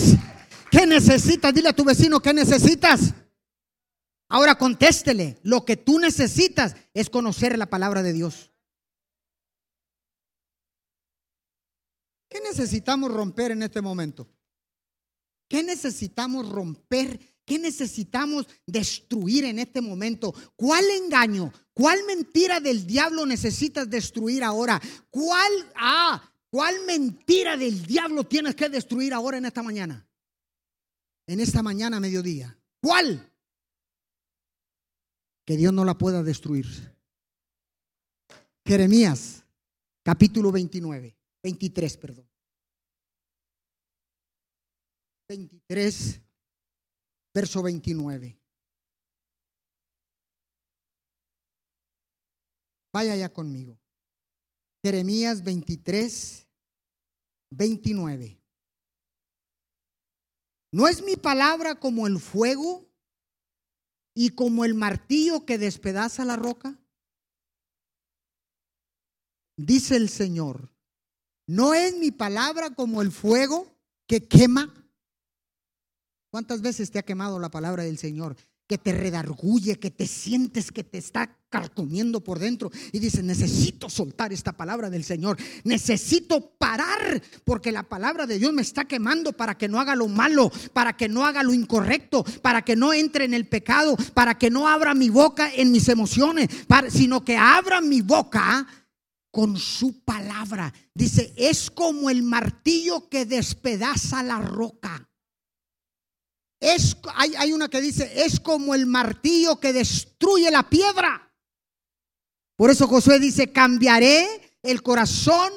¿Qué 0.70 0.87
necesitas? 0.87 1.53
Dile 1.53 1.68
a 1.68 1.75
tu 1.75 1.85
vecino, 1.85 2.18
¿qué 2.20 2.33
necesitas? 2.33 3.12
Ahora 4.31 4.55
contéstele, 4.55 5.38
lo 5.42 5.66
que 5.66 5.77
tú 5.77 5.99
necesitas 5.99 6.75
es 6.94 7.11
conocer 7.11 7.59
la 7.59 7.66
palabra 7.66 8.03
de 8.03 8.14
Dios. 8.14 8.51
¿Qué 12.31 12.40
necesitamos 12.40 13.12
romper 13.12 13.51
en 13.51 13.64
este 13.64 13.83
momento? 13.83 14.31
¿Qué 15.46 15.62
necesitamos 15.62 16.49
romper 16.49 17.20
¿Qué 17.51 17.59
necesitamos 17.59 18.47
destruir 18.65 19.43
en 19.45 19.59
este 19.59 19.81
momento? 19.81 20.33
¿Cuál 20.55 20.85
engaño? 20.89 21.53
¿Cuál 21.75 21.99
mentira 22.07 22.61
del 22.61 22.87
diablo 22.87 23.27
necesitas 23.27 23.91
destruir 23.91 24.45
ahora? 24.45 24.81
¿Cuál, 25.11 25.51
ah, 25.75 26.33
cuál 26.49 26.77
mentira 26.87 27.57
del 27.57 27.85
diablo 27.85 28.23
tienes 28.23 28.55
que 28.55 28.69
destruir 28.69 29.13
ahora 29.13 29.39
en 29.39 29.47
esta 29.47 29.65
mañana? 29.65 30.09
En 31.27 31.41
esta 31.41 31.61
mañana, 31.61 31.99
mediodía. 31.99 32.57
¿Cuál? 32.81 33.29
Que 35.45 35.57
Dios 35.57 35.73
no 35.73 35.85
la 35.85 35.99
pueda 35.99 36.23
destruir. 36.23 36.69
Jeremías, 38.65 39.43
capítulo 40.05 40.53
29, 40.53 41.19
23, 41.43 41.97
perdón. 41.97 42.31
23 45.29 46.30
verso 47.35 47.62
29. 47.62 48.38
Vaya 52.93 53.16
ya 53.16 53.33
conmigo. 53.33 53.79
Jeremías 54.83 55.45
23, 55.45 56.49
29. 57.51 58.40
¿No 60.73 60.88
es 60.88 61.03
mi 61.03 61.16
palabra 61.16 61.75
como 61.75 62.07
el 62.07 62.19
fuego 62.19 62.88
y 64.14 64.31
como 64.31 64.64
el 64.64 64.75
martillo 64.75 65.45
que 65.45 65.59
despedaza 65.59 66.25
la 66.25 66.37
roca? 66.37 66.79
Dice 69.57 69.97
el 69.97 70.09
Señor, 70.09 70.73
¿no 71.47 71.75
es 71.75 71.97
mi 71.97 72.11
palabra 72.11 72.75
como 72.75 73.03
el 73.03 73.12
fuego 73.12 73.66
que 74.07 74.27
quema 74.27 74.73
¿Cuántas 76.31 76.61
veces 76.62 76.93
te 76.93 77.01
ha 77.01 77.05
quemado 77.05 77.40
la 77.40 77.51
palabra 77.51 77.83
del 77.83 77.99
Señor? 77.99 78.37
Que 78.69 78.79
te 78.79 78.93
redarguye, 78.93 79.81
que 79.81 79.90
te 79.90 80.07
sientes 80.07 80.71
que 80.71 80.85
te 80.85 80.99
está 80.99 81.37
carcomiendo 81.49 82.23
por 82.23 82.38
dentro 82.38 82.71
y 82.93 83.01
dices, 83.01 83.25
necesito 83.25 83.90
soltar 83.90 84.33
esta 84.33 84.53
palabra 84.53 84.88
del 84.90 85.03
Señor, 85.03 85.37
necesito 85.64 86.53
parar 86.57 87.21
porque 87.43 87.73
la 87.73 87.83
palabra 87.83 88.29
de 88.29 88.38
Dios 88.38 88.53
me 88.53 88.62
está 88.62 88.85
quemando 88.85 89.33
para 89.33 89.59
que 89.59 89.66
no 89.66 89.81
haga 89.81 89.97
lo 89.97 90.07
malo, 90.07 90.53
para 90.73 90.97
que 90.97 91.09
no 91.09 91.27
haga 91.27 91.43
lo 91.43 91.53
incorrecto, 91.53 92.23
para 92.43 92.62
que 92.62 92.77
no 92.77 92.95
entre 92.95 93.25
en 93.25 93.35
el 93.35 93.49
pecado, 93.49 93.97
para 94.14 94.38
que 94.38 94.51
no 94.51 94.69
abra 94.69 94.95
mi 94.95 95.11
boca 95.11 95.53
en 95.53 95.73
mis 95.73 95.88
emociones, 95.88 96.49
sino 96.90 97.25
que 97.25 97.37
abra 97.37 97.81
mi 97.81 98.03
boca 98.03 98.69
con 99.33 99.57
su 99.57 100.05
palabra. 100.05 100.73
Dice, 100.95 101.33
es 101.37 101.73
como 101.73 102.09
el 102.09 102.23
martillo 102.23 103.09
que 103.09 103.27
despedaza 103.27 104.23
la 104.23 104.38
roca. 104.38 105.10
Es, 106.61 106.96
hay, 107.14 107.35
hay 107.37 107.53
una 107.53 107.68
que 107.68 107.81
dice, 107.81 108.25
es 108.25 108.38
como 108.38 108.75
el 108.75 108.87
martillo 108.87 109.59
que 109.59 109.73
destruye 109.73 110.51
la 110.51 110.68
piedra. 110.68 111.33
Por 112.57 112.70
eso 112.70 112.87
Josué 112.87 113.18
dice, 113.18 113.51
cambiaré 113.51 114.53
el 114.62 114.83
corazón 114.83 115.51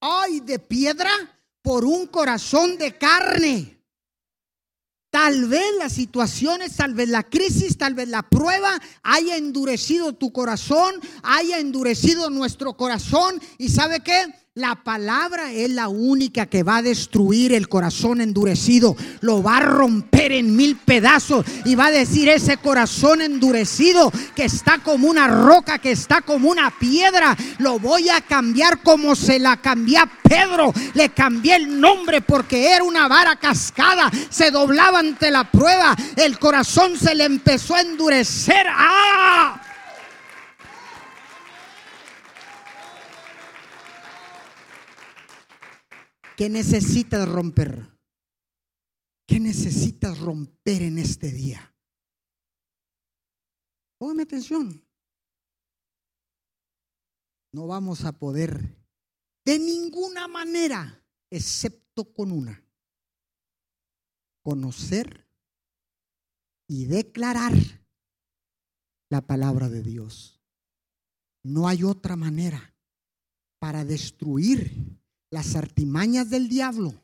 ay, 0.00 0.40
de 0.40 0.58
piedra 0.58 1.10
por 1.62 1.84
un 1.84 2.06
corazón 2.06 2.78
de 2.78 2.96
carne. 2.96 3.76
Tal 5.10 5.46
vez 5.46 5.64
las 5.78 5.92
situaciones, 5.92 6.76
tal 6.76 6.94
vez 6.94 7.08
la 7.08 7.24
crisis, 7.24 7.76
tal 7.76 7.94
vez 7.94 8.08
la 8.08 8.22
prueba 8.22 8.80
haya 9.02 9.36
endurecido 9.36 10.12
tu 10.12 10.32
corazón, 10.32 10.94
haya 11.22 11.58
endurecido 11.58 12.30
nuestro 12.30 12.76
corazón. 12.76 13.40
¿Y 13.58 13.70
sabe 13.70 14.00
qué? 14.00 14.32
La 14.56 14.74
palabra 14.74 15.52
es 15.52 15.70
la 15.70 15.86
única 15.86 16.46
que 16.46 16.64
va 16.64 16.78
a 16.78 16.82
destruir 16.82 17.52
el 17.52 17.68
corazón 17.68 18.20
endurecido. 18.20 18.96
Lo 19.20 19.44
va 19.44 19.58
a 19.58 19.60
romper 19.60 20.32
en 20.32 20.56
mil 20.56 20.74
pedazos 20.74 21.46
y 21.64 21.76
va 21.76 21.86
a 21.86 21.90
decir 21.92 22.28
ese 22.28 22.56
corazón 22.56 23.22
endurecido 23.22 24.10
que 24.34 24.46
está 24.46 24.78
como 24.78 25.06
una 25.06 25.28
roca, 25.28 25.78
que 25.78 25.92
está 25.92 26.22
como 26.22 26.50
una 26.50 26.68
piedra. 26.76 27.36
Lo 27.58 27.78
voy 27.78 28.08
a 28.08 28.22
cambiar 28.22 28.82
como 28.82 29.14
se 29.14 29.38
la 29.38 29.58
cambié 29.58 29.98
a 29.98 30.10
Pedro. 30.20 30.72
Le 30.94 31.10
cambié 31.10 31.54
el 31.54 31.80
nombre 31.80 32.20
porque 32.20 32.74
era 32.74 32.82
una 32.82 33.06
vara 33.06 33.36
cascada. 33.36 34.10
Se 34.30 34.50
doblaba 34.50 34.98
ante 34.98 35.30
la 35.30 35.48
prueba. 35.48 35.94
El 36.16 36.40
corazón 36.40 36.98
se 36.98 37.14
le 37.14 37.22
empezó 37.22 37.76
a 37.76 37.82
endurecer. 37.82 38.66
¡Ah! 38.68 39.62
¿Qué 46.40 46.48
necesitas 46.48 47.28
romper? 47.28 47.86
¿Qué 49.28 49.38
necesitas 49.38 50.18
romper 50.20 50.80
en 50.80 50.96
este 50.96 51.30
día? 51.30 51.76
Póngame 53.98 54.22
atención. 54.22 54.82
No 57.52 57.66
vamos 57.66 58.06
a 58.06 58.18
poder 58.18 58.74
de 59.44 59.58
ninguna 59.58 60.28
manera, 60.28 61.04
excepto 61.28 62.10
con 62.10 62.32
una, 62.32 62.64
conocer 64.42 65.28
y 66.66 66.86
declarar 66.86 67.52
la 69.10 69.20
palabra 69.26 69.68
de 69.68 69.82
Dios. 69.82 70.40
No 71.42 71.68
hay 71.68 71.84
otra 71.84 72.16
manera 72.16 72.74
para 73.58 73.84
destruir 73.84 74.99
las 75.30 75.54
artimañas 75.54 76.30
del 76.30 76.48
diablo, 76.48 76.94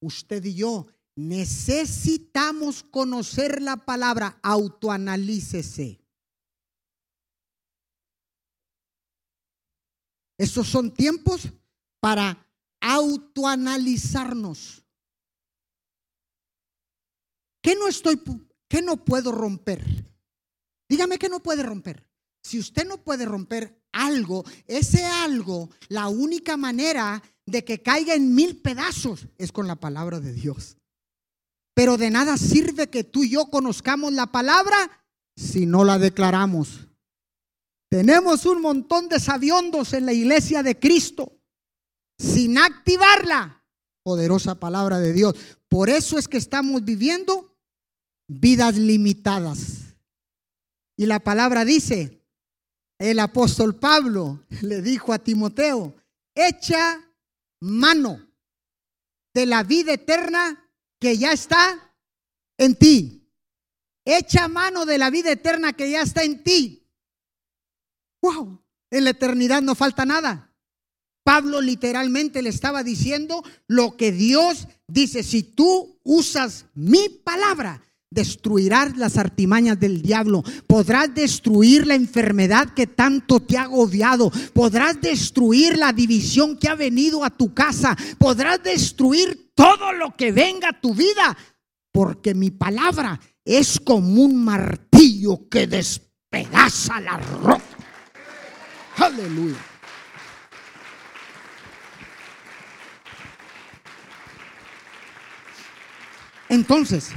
usted 0.00 0.44
y 0.44 0.54
yo 0.54 0.86
necesitamos 1.16 2.82
conocer 2.82 3.62
la 3.62 3.76
palabra, 3.76 4.38
autoanalícese. 4.42 6.00
Esos 10.38 10.68
son 10.68 10.94
tiempos 10.94 11.50
para 12.00 12.46
autoanalizarnos. 12.80 14.82
¿Qué 17.62 17.76
no 17.76 17.88
estoy 17.88 18.18
qué 18.68 18.80
no 18.80 19.04
puedo 19.04 19.32
romper? 19.32 19.84
Dígame 20.88 21.18
qué 21.18 21.28
no 21.28 21.40
puede 21.40 21.62
romper. 21.62 22.08
Si 22.42 22.58
usted 22.58 22.86
no 22.86 23.04
puede 23.04 23.26
romper 23.26 23.84
algo, 23.92 24.44
ese 24.66 25.04
algo, 25.04 25.68
la 25.88 26.08
única 26.08 26.56
manera 26.56 27.22
de 27.50 27.64
que 27.64 27.82
caiga 27.82 28.14
en 28.14 28.34
mil 28.34 28.60
pedazos 28.60 29.26
es 29.38 29.52
con 29.52 29.66
la 29.66 29.76
palabra 29.76 30.20
de 30.20 30.32
Dios. 30.32 30.76
Pero 31.74 31.96
de 31.96 32.10
nada 32.10 32.36
sirve 32.36 32.90
que 32.90 33.04
tú 33.04 33.24
y 33.24 33.30
yo 33.30 33.46
conozcamos 33.46 34.12
la 34.12 34.26
palabra 34.26 34.76
si 35.36 35.66
no 35.66 35.84
la 35.84 35.98
declaramos. 35.98 36.88
Tenemos 37.88 38.46
un 38.46 38.60
montón 38.60 39.08
de 39.08 39.18
sabiondos 39.18 39.92
en 39.94 40.06
la 40.06 40.12
iglesia 40.12 40.62
de 40.62 40.78
Cristo 40.78 41.32
sin 42.18 42.58
activarla. 42.58 43.64
Poderosa 44.02 44.54
palabra 44.54 44.98
de 44.98 45.12
Dios. 45.12 45.34
Por 45.68 45.90
eso 45.90 46.18
es 46.18 46.28
que 46.28 46.36
estamos 46.36 46.84
viviendo 46.84 47.56
vidas 48.28 48.76
limitadas. 48.76 49.96
Y 50.96 51.06
la 51.06 51.20
palabra 51.20 51.64
dice, 51.64 52.22
el 52.98 53.18
apóstol 53.18 53.76
Pablo 53.76 54.44
le 54.60 54.82
dijo 54.82 55.12
a 55.12 55.18
Timoteo, 55.18 55.96
echa 56.34 57.00
mano 57.60 58.26
de 59.34 59.46
la 59.46 59.62
vida 59.62 59.92
eterna 59.92 60.70
que 60.98 61.16
ya 61.16 61.32
está 61.32 61.94
en 62.58 62.74
ti. 62.74 63.28
Echa 64.04 64.48
mano 64.48 64.86
de 64.86 64.98
la 64.98 65.10
vida 65.10 65.30
eterna 65.30 65.72
que 65.72 65.90
ya 65.90 66.02
está 66.02 66.24
en 66.24 66.42
ti. 66.42 66.88
Wow, 68.22 68.62
en 68.90 69.04
la 69.04 69.10
eternidad 69.10 69.62
no 69.62 69.74
falta 69.74 70.04
nada. 70.04 70.54
Pablo 71.22 71.60
literalmente 71.60 72.42
le 72.42 72.48
estaba 72.48 72.82
diciendo 72.82 73.44
lo 73.66 73.96
que 73.96 74.10
Dios 74.10 74.68
dice, 74.86 75.22
si 75.22 75.42
tú 75.42 76.00
usas 76.02 76.66
mi 76.74 77.08
palabra, 77.08 77.82
destruirás 78.10 78.96
las 78.96 79.16
artimañas 79.16 79.78
del 79.78 80.02
diablo, 80.02 80.42
podrás 80.66 81.14
destruir 81.14 81.86
la 81.86 81.94
enfermedad 81.94 82.74
que 82.74 82.88
tanto 82.88 83.40
te 83.40 83.56
ha 83.56 83.62
agobiado, 83.62 84.32
podrás 84.52 85.00
destruir 85.00 85.78
la 85.78 85.92
división 85.92 86.56
que 86.56 86.68
ha 86.68 86.74
venido 86.74 87.24
a 87.24 87.30
tu 87.30 87.54
casa, 87.54 87.96
podrás 88.18 88.62
destruir 88.62 89.52
todo 89.54 89.92
lo 89.92 90.16
que 90.16 90.32
venga 90.32 90.70
a 90.70 90.80
tu 90.80 90.92
vida, 90.92 91.36
porque 91.92 92.34
mi 92.34 92.50
palabra 92.50 93.20
es 93.44 93.78
como 93.78 94.22
un 94.22 94.44
martillo 94.44 95.48
que 95.48 95.68
despedaza 95.68 97.00
la 97.00 97.16
roca. 97.16 97.62
Aleluya. 98.96 99.56
Entonces, 106.48 107.12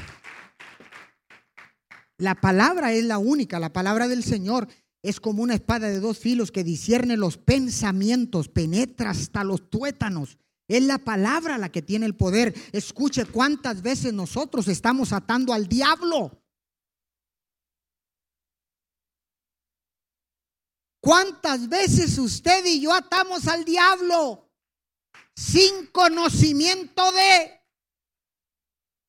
la 2.24 2.36
palabra 2.36 2.94
es 2.94 3.04
la 3.04 3.18
única, 3.18 3.60
la 3.60 3.74
palabra 3.74 4.08
del 4.08 4.24
Señor 4.24 4.70
es 5.02 5.20
como 5.20 5.44
una 5.44 5.56
espada 5.56 5.90
de 5.90 6.00
dos 6.00 6.18
filos 6.18 6.52
que 6.52 6.64
discierne 6.64 7.18
los 7.18 7.38
pensamientos, 7.38 8.48
penetra 8.48 9.10
hasta 9.10 9.44
los 9.44 9.70
tuétanos. 9.70 10.38
Es 10.70 10.82
la 10.84 11.00
palabra 11.00 11.58
la 11.58 11.70
que 11.70 11.82
tiene 11.82 12.06
el 12.06 12.16
poder. 12.16 12.54
Escuche 12.72 13.26
cuántas 13.26 13.82
veces 13.82 14.14
nosotros 14.14 14.70
estamos 14.70 15.12
atando 15.12 15.52
al 15.52 15.68
diablo. 15.68 16.42
¿Cuántas 21.02 21.68
veces 21.68 22.18
usted 22.18 22.66
y 22.66 22.80
yo 22.80 22.94
atamos 22.94 23.50
al 23.50 23.66
diablo 23.66 24.50
sin 25.36 25.88
conocimiento 25.88 27.12
de... 27.12 27.62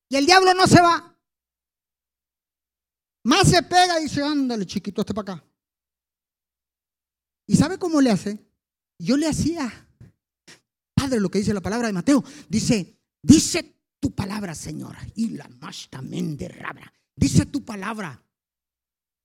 Y 0.09 0.17
el 0.17 0.25
diablo 0.25 0.53
no 0.53 0.67
se 0.67 0.81
va. 0.81 1.14
Más 3.25 3.49
se 3.49 3.63
pega 3.63 3.99
y 3.99 4.03
dice, 4.03 4.21
ándale 4.21 4.67
chiquito, 4.67 5.01
este 5.01 5.13
para 5.15 5.33
acá. 5.33 5.45
¿Y 7.47 7.55
sabe 7.55 7.79
cómo 7.79 7.99
le 7.99 8.11
hace? 8.11 8.37
Yo 8.99 9.17
le 9.17 9.27
hacía. 9.27 9.89
Padre, 10.93 11.19
lo 11.19 11.29
que 11.29 11.39
dice 11.39 11.51
la 11.51 11.61
palabra 11.61 11.87
de 11.87 11.93
Mateo, 11.93 12.23
dice, 12.47 12.99
dice 13.23 13.81
tu 13.99 14.13
palabra, 14.13 14.53
Señora, 14.53 14.99
y 15.15 15.29
la 15.29 15.47
más 15.59 15.87
también 15.89 16.37
de 16.37 16.49
rabra. 16.49 16.93
Dice 17.15 17.47
tu 17.47 17.65
palabra 17.65 18.23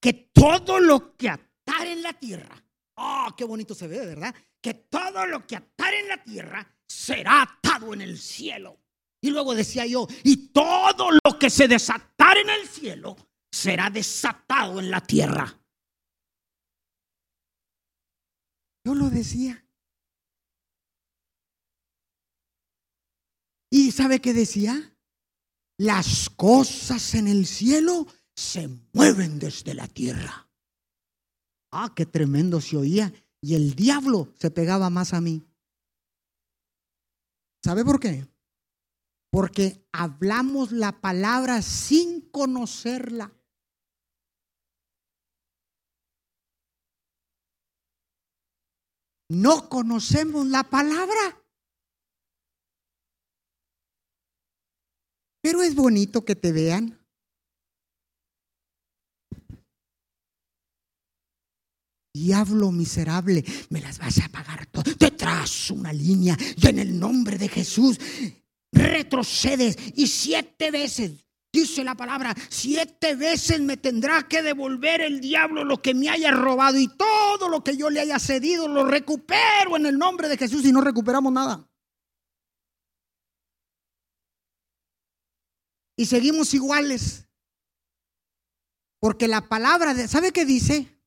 que 0.00 0.14
todo 0.32 0.80
lo 0.80 1.14
que 1.14 1.28
atar 1.28 1.86
en 1.86 2.02
la 2.02 2.14
tierra, 2.14 2.56
oh, 2.94 3.28
qué 3.36 3.44
bonito 3.44 3.74
se 3.74 3.86
ve, 3.86 3.98
¿verdad? 4.06 4.34
Que 4.62 4.72
todo 4.72 5.26
lo 5.26 5.46
que 5.46 5.56
atar 5.56 5.92
en 5.92 6.08
la 6.08 6.24
tierra 6.24 6.66
será 6.86 7.42
atado 7.42 7.92
en 7.92 8.00
el 8.00 8.18
cielo. 8.18 8.80
Y 9.20 9.28
luego 9.28 9.54
decía 9.54 9.84
yo, 9.84 10.08
y 10.24 10.48
todo 10.48 11.10
lo 11.10 11.38
que 11.38 11.50
se 11.50 11.68
desatar 11.68 12.38
en 12.38 12.48
el 12.48 12.66
cielo 12.66 13.14
será 13.50 13.90
desatado 13.90 14.80
en 14.80 14.90
la 14.90 15.00
tierra. 15.00 15.60
Yo 18.84 18.94
lo 18.94 19.10
decía. 19.10 19.64
¿Y 23.70 23.92
sabe 23.92 24.20
qué 24.20 24.32
decía? 24.32 24.96
Las 25.78 26.28
cosas 26.30 27.14
en 27.14 27.28
el 27.28 27.46
cielo 27.46 28.06
se 28.34 28.68
mueven 28.92 29.38
desde 29.38 29.74
la 29.74 29.86
tierra. 29.86 30.50
Ah, 31.70 31.92
qué 31.94 32.06
tremendo 32.06 32.60
se 32.60 32.76
oía. 32.76 33.12
Y 33.40 33.54
el 33.54 33.74
diablo 33.74 34.34
se 34.38 34.50
pegaba 34.50 34.90
más 34.90 35.14
a 35.14 35.20
mí. 35.20 35.46
¿Sabe 37.62 37.84
por 37.84 38.00
qué? 38.00 38.26
Porque 39.30 39.86
hablamos 39.92 40.72
la 40.72 41.00
palabra 41.00 41.62
sin 41.62 42.22
conocerla. 42.30 43.32
No 49.30 49.68
conocemos 49.68 50.46
la 50.46 50.64
palabra. 50.64 51.40
Pero 55.40 55.62
es 55.62 55.74
bonito 55.74 56.24
que 56.24 56.34
te 56.34 56.52
vean. 56.52 56.98
Diablo 62.12 62.72
miserable, 62.72 63.44
me 63.70 63.80
las 63.80 63.98
vas 63.98 64.18
a 64.18 64.28
pagar 64.28 64.66
todo. 64.66 64.82
Detrás 64.98 65.70
una 65.70 65.92
línea 65.92 66.36
y 66.56 66.66
en 66.66 66.80
el 66.80 66.98
nombre 66.98 67.38
de 67.38 67.48
Jesús 67.48 67.98
retrocedes 68.72 69.76
y 69.94 70.08
siete 70.08 70.72
veces 70.72 71.29
Dice 71.52 71.82
la 71.82 71.96
palabra, 71.96 72.34
siete 72.48 73.16
veces 73.16 73.60
me 73.60 73.76
tendrá 73.76 74.28
que 74.28 74.40
devolver 74.40 75.00
el 75.00 75.20
diablo 75.20 75.64
lo 75.64 75.82
que 75.82 75.94
me 75.94 76.08
haya 76.08 76.30
robado 76.30 76.78
y 76.78 76.86
todo 76.86 77.48
lo 77.48 77.64
que 77.64 77.76
yo 77.76 77.90
le 77.90 78.00
haya 78.00 78.20
cedido 78.20 78.68
lo 78.68 78.84
recupero 78.84 79.76
en 79.76 79.86
el 79.86 79.98
nombre 79.98 80.28
de 80.28 80.36
Jesús 80.36 80.64
y 80.64 80.70
no 80.70 80.80
recuperamos 80.80 81.32
nada. 81.32 81.68
Y 85.96 86.06
seguimos 86.06 86.54
iguales. 86.54 87.26
Porque 89.00 89.26
la 89.26 89.48
palabra, 89.48 89.92
de, 89.92 90.06
¿sabe 90.08 90.30
qué 90.30 90.44
dice? 90.44 91.00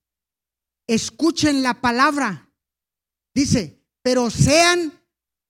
Escuchen 0.87 1.63
la 1.63 1.79
palabra. 1.79 2.51
Dice, 3.33 3.81
pero 4.01 4.29
sean 4.29 4.91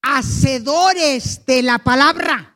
hacedores 0.02 1.46
de 1.46 1.64
la 1.64 1.80
palabra. 1.80 2.53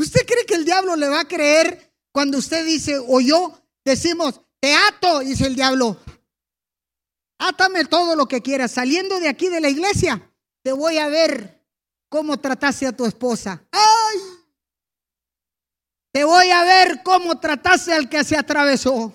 ¿Usted 0.00 0.26
cree 0.26 0.46
que 0.46 0.54
el 0.54 0.64
diablo 0.64 0.96
le 0.96 1.08
va 1.10 1.20
a 1.20 1.28
creer 1.28 1.92
cuando 2.10 2.38
usted 2.38 2.64
dice, 2.64 2.98
o 2.98 3.20
yo 3.20 3.52
decimos, 3.84 4.40
te 4.58 4.74
ato? 4.74 5.18
Dice 5.18 5.46
el 5.46 5.54
diablo, 5.54 5.98
átame 7.38 7.84
todo 7.84 8.16
lo 8.16 8.26
que 8.26 8.40
quieras. 8.40 8.72
Saliendo 8.72 9.20
de 9.20 9.28
aquí 9.28 9.48
de 9.48 9.60
la 9.60 9.68
iglesia, 9.68 10.32
te 10.62 10.72
voy 10.72 10.96
a 10.96 11.08
ver 11.08 11.62
cómo 12.08 12.38
trataste 12.38 12.86
a 12.86 12.96
tu 12.96 13.04
esposa. 13.04 13.62
¡Ay! 13.72 14.18
Te 16.12 16.24
voy 16.24 16.48
a 16.48 16.64
ver 16.64 17.02
cómo 17.02 17.38
trataste 17.38 17.92
al 17.92 18.08
que 18.08 18.24
se 18.24 18.38
atravesó. 18.38 19.12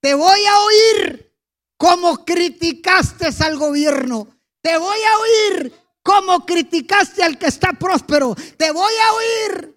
Te 0.00 0.14
voy 0.14 0.46
a 0.46 0.60
oír 0.60 1.34
cómo 1.76 2.24
criticaste 2.24 3.26
al 3.40 3.58
gobierno. 3.58 4.28
Te 4.62 4.78
voy 4.78 4.98
a 5.02 5.18
oír 5.18 5.72
cómo 6.04 6.46
criticaste 6.46 7.24
al 7.24 7.36
que 7.36 7.46
está 7.46 7.72
próspero. 7.72 8.36
Te 8.56 8.70
voy 8.70 8.94
a 9.02 9.12
oír 9.12 9.75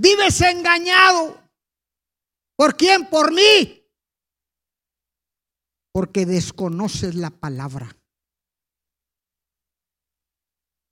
Vives 0.00 0.40
engañado. 0.42 1.42
¿Por 2.56 2.76
quién? 2.76 3.10
Por 3.10 3.32
mí. 3.32 3.84
Porque 5.92 6.24
desconoces 6.24 7.16
la 7.16 7.30
palabra. 7.30 7.96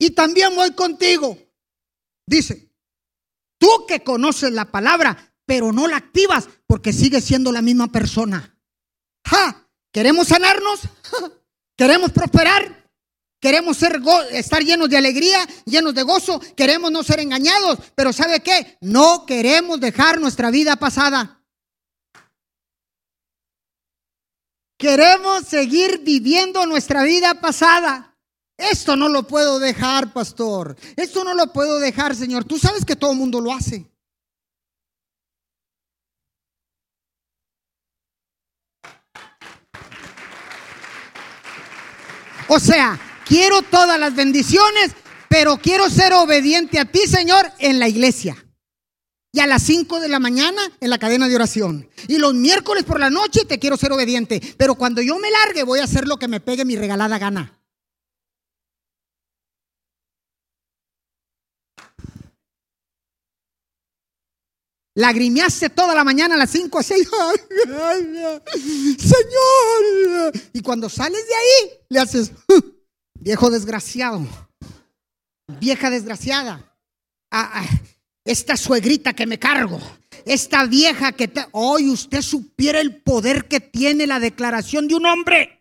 Y 0.00 0.10
también 0.10 0.56
voy 0.56 0.72
contigo. 0.74 1.38
Dice, 2.26 2.72
tú 3.58 3.86
que 3.86 4.02
conoces 4.02 4.50
la 4.50 4.72
palabra, 4.72 5.32
pero 5.44 5.72
no 5.72 5.86
la 5.86 5.98
activas 5.98 6.48
porque 6.66 6.92
sigues 6.92 7.24
siendo 7.24 7.52
la 7.52 7.62
misma 7.62 7.86
persona. 7.92 8.58
¡Ja! 9.24 9.70
¿Queremos 9.92 10.26
sanarnos? 10.26 10.80
¿Queremos 11.76 12.10
prosperar? 12.10 12.85
Queremos 13.46 13.76
ser 13.76 14.02
estar 14.32 14.60
llenos 14.64 14.90
de 14.90 14.96
alegría, 14.96 15.38
llenos 15.66 15.94
de 15.94 16.02
gozo. 16.02 16.40
Queremos 16.56 16.90
no 16.90 17.04
ser 17.04 17.20
engañados. 17.20 17.78
Pero 17.94 18.12
¿sabe 18.12 18.40
qué? 18.40 18.76
No 18.80 19.24
queremos 19.24 19.78
dejar 19.78 20.20
nuestra 20.20 20.50
vida 20.50 20.74
pasada. 20.74 21.40
Queremos 24.76 25.44
seguir 25.44 26.00
viviendo 26.02 26.66
nuestra 26.66 27.04
vida 27.04 27.40
pasada. 27.40 28.16
Esto 28.58 28.96
no 28.96 29.08
lo 29.08 29.28
puedo 29.28 29.60
dejar, 29.60 30.12
pastor. 30.12 30.76
Esto 30.96 31.22
no 31.22 31.32
lo 31.32 31.52
puedo 31.52 31.78
dejar, 31.78 32.16
Señor. 32.16 32.42
Tú 32.42 32.58
sabes 32.58 32.84
que 32.84 32.96
todo 32.96 33.12
el 33.12 33.18
mundo 33.18 33.40
lo 33.40 33.52
hace. 33.52 33.88
O 42.48 42.58
sea, 42.58 43.05
quiero 43.26 43.62
todas 43.62 43.98
las 43.98 44.14
bendiciones, 44.14 44.92
pero 45.28 45.58
quiero 45.58 45.90
ser 45.90 46.12
obediente 46.14 46.78
a 46.78 46.84
ti, 46.86 47.00
Señor, 47.00 47.50
en 47.58 47.78
la 47.78 47.88
iglesia. 47.88 48.36
Y 49.32 49.40
a 49.40 49.46
las 49.46 49.62
5 49.64 50.00
de 50.00 50.08
la 50.08 50.18
mañana 50.18 50.62
en 50.80 50.88
la 50.88 50.98
cadena 50.98 51.28
de 51.28 51.34
oración. 51.34 51.90
Y 52.08 52.16
los 52.16 52.32
miércoles 52.32 52.84
por 52.84 52.98
la 52.98 53.10
noche 53.10 53.44
te 53.44 53.58
quiero 53.58 53.76
ser 53.76 53.92
obediente. 53.92 54.40
Pero 54.56 54.76
cuando 54.76 55.02
yo 55.02 55.18
me 55.18 55.30
largue 55.30 55.62
voy 55.62 55.80
a 55.80 55.84
hacer 55.84 56.08
lo 56.08 56.16
que 56.16 56.26
me 56.26 56.40
pegue 56.40 56.64
mi 56.64 56.74
regalada 56.74 57.18
gana. 57.18 57.52
Lagrimeaste 64.94 65.68
toda 65.68 65.94
la 65.94 66.04
mañana 66.04 66.36
a 66.36 66.38
las 66.38 66.48
5 66.48 66.78
o 66.78 66.82
6. 66.82 67.08
Señor. 68.98 70.32
Y 70.54 70.62
cuando 70.62 70.88
sales 70.88 71.22
de 71.28 71.34
ahí, 71.34 71.72
le 71.90 72.00
haces, 72.00 72.32
viejo 73.26 73.50
desgraciado, 73.50 74.24
vieja 75.58 75.90
desgraciada. 75.90 76.78
Ah, 77.28 77.50
ah, 77.54 77.80
esta 78.24 78.56
suegrita 78.56 79.14
que 79.14 79.26
me 79.26 79.36
cargo, 79.36 79.80
esta 80.24 80.64
vieja 80.64 81.10
que 81.10 81.28
hoy 81.50 81.90
usted 81.90 82.22
supiera 82.22 82.80
el 82.80 83.02
poder 83.02 83.48
que 83.48 83.58
tiene 83.58 84.06
la 84.06 84.20
declaración 84.20 84.86
de 84.86 84.94
un 84.94 85.06
hombre. 85.06 85.60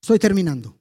Estoy 0.00 0.18
terminando. 0.18 0.74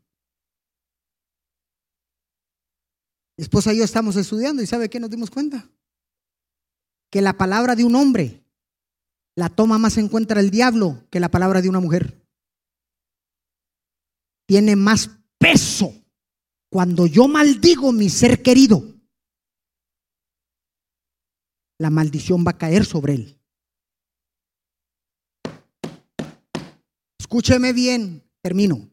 Mi 3.37 3.43
esposa 3.43 3.73
y 3.73 3.79
yo 3.79 3.83
estamos 3.83 4.15
estudiando 4.15 4.61
y 4.61 4.65
¿sabe 4.65 4.89
qué 4.89 5.01
nos 5.01 5.09
dimos 5.09 5.29
cuenta? 5.29 5.69
Que 7.11 7.21
la 7.21 7.33
palabra 7.33 7.75
de 7.75 7.83
un 7.83 7.95
hombre 7.95 8.45
la 9.39 9.47
toma 9.47 9.77
más 9.77 9.97
en 9.97 10.09
cuenta 10.09 10.37
el 10.37 10.51
diablo 10.51 11.07
que 11.09 11.21
la 11.21 11.31
palabra 11.31 11.61
de 11.61 11.69
una 11.69 11.79
mujer. 11.79 12.27
Tiene 14.45 14.75
más 14.75 15.09
peso 15.37 15.93
cuando 16.69 17.07
yo 17.07 17.29
maldigo 17.29 17.93
mi 17.93 18.09
ser 18.09 18.43
querido. 18.43 18.83
La 21.77 21.89
maldición 21.89 22.43
va 22.45 22.51
a 22.51 22.57
caer 22.57 22.83
sobre 22.85 23.13
él. 23.13 23.39
Escúcheme 27.17 27.71
bien, 27.71 28.21
termino. 28.41 28.89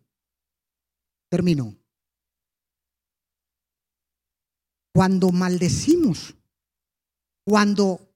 Termino. 1.28 1.76
Cuando 4.94 5.32
maldecimos, 5.32 6.36
cuando 7.44 8.14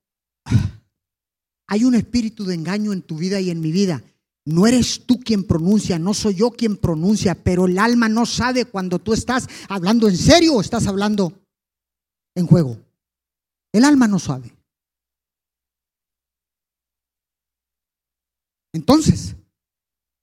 hay 1.71 1.85
un 1.85 1.95
espíritu 1.95 2.45
de 2.45 2.57
engaño 2.57 2.93
en 2.93 3.01
tu 3.01 3.17
vida 3.17 3.41
y 3.41 3.49
en 3.49 3.61
mi 3.61 3.71
vida, 3.71 4.03
no 4.45 4.67
eres 4.67 5.07
tú 5.07 5.21
quien 5.21 5.45
pronuncia, 5.45 6.01
no 6.01 6.15
soy 6.15 6.35
yo 6.35 6.51
quien 6.51 6.77
pronuncia, 6.77 7.37
pero 7.37 7.67
el 7.67 7.79
alma 7.79 8.09
no 8.09 8.27
sabe 8.27 8.65
cuando 8.65 8.99
tú 8.99 9.13
estás 9.13 9.47
hablando 9.69 10.09
en 10.09 10.17
serio 10.17 10.55
o 10.55 10.61
estás 10.61 10.89
hablando 10.89 11.33
en 12.35 12.49
juego. 12.49 12.77
El 13.73 13.85
alma 13.85 14.09
no 14.09 14.19
sabe. 14.19 14.53
Entonces, 18.73 19.37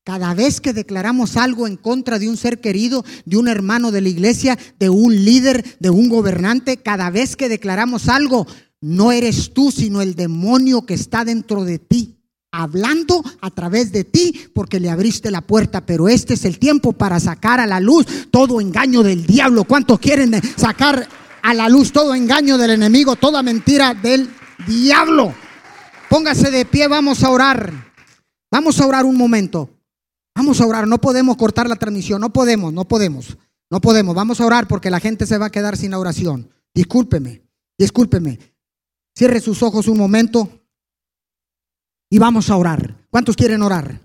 cada 0.04 0.34
vez 0.34 0.60
que 0.60 0.74
declaramos 0.74 1.38
algo 1.38 1.66
en 1.66 1.78
contra 1.78 2.20
de 2.20 2.28
un 2.28 2.36
ser 2.36 2.60
querido, 2.60 3.06
de 3.24 3.38
un 3.38 3.48
hermano 3.48 3.92
de 3.92 4.02
la 4.02 4.10
iglesia, 4.10 4.60
de 4.80 4.90
un 4.90 5.16
líder, 5.24 5.78
de 5.80 5.92
un 5.92 6.10
gobernante, 6.10 6.76
cada 6.76 7.10
vez 7.10 7.38
que 7.38 7.48
declaramos 7.48 8.10
algo, 8.10 8.48
no 8.82 9.12
eres 9.12 9.54
tú, 9.54 9.72
sino 9.72 10.02
el 10.02 10.16
demonio 10.16 10.86
que 10.86 10.94
está 10.94 11.26
dentro 11.26 11.64
de 11.64 11.80
ti, 11.80 12.18
hablando 12.52 13.24
a 13.42 13.50
través 13.52 13.92
de 13.92 14.04
ti 14.04 14.50
porque 14.54 14.80
le 14.80 14.90
abriste 14.90 15.32
la 15.32 15.42
puerta. 15.42 15.86
Pero 15.86 16.08
este 16.08 16.36
es 16.36 16.46
el 16.46 16.60
tiempo 16.60 16.94
para 16.94 17.20
sacar 17.20 17.60
a 17.60 17.68
la 17.68 17.80
luz 17.80 18.06
todo 18.32 18.62
engaño 18.62 19.04
del 19.04 19.26
diablo. 19.26 19.64
¿Cuántos 19.64 20.00
quieren 20.00 20.40
sacar 20.56 21.08
a 21.42 21.54
la 21.54 21.70
luz 21.70 21.92
todo 21.92 22.14
engaño 22.14 22.58
del 22.58 22.72
enemigo, 22.72 23.16
toda 23.16 23.44
mentira 23.44 23.94
del 23.94 24.30
diablo? 24.68 25.34
Póngase 26.10 26.52
de 26.52 26.66
pie, 26.66 26.88
vamos 26.88 27.24
a 27.24 27.30
orar. 27.30 27.74
Vamos 28.52 28.80
a 28.80 28.86
orar 28.86 29.06
un 29.06 29.18
momento. 29.18 29.70
Vamos 30.36 30.62
a 30.62 30.68
orar, 30.68 30.88
no 30.88 31.02
podemos 31.02 31.36
cortar 31.36 31.68
la 31.68 31.78
transmisión, 31.78 32.22
no 32.22 32.32
podemos, 32.32 32.72
no 32.72 32.88
podemos, 32.88 33.38
no 33.72 33.82
podemos. 33.82 34.14
Vamos 34.14 34.40
a 34.40 34.46
orar 34.46 34.68
porque 34.68 34.92
la 34.92 35.00
gente 35.00 35.26
se 35.26 35.40
va 35.40 35.48
a 35.48 35.50
quedar 35.50 35.76
sin 35.78 35.96
oración. 35.96 36.52
Discúlpeme, 36.76 37.42
discúlpeme. 37.76 38.38
Cierre 39.18 39.42
sus 39.42 39.64
ojos 39.64 39.88
un 39.88 39.98
momento 39.98 40.48
y 42.10 42.20
vamos 42.20 42.52
a 42.52 42.58
orar. 42.58 43.08
¿Cuántos 43.10 43.36
quieren 43.36 43.64
orar? 43.64 44.00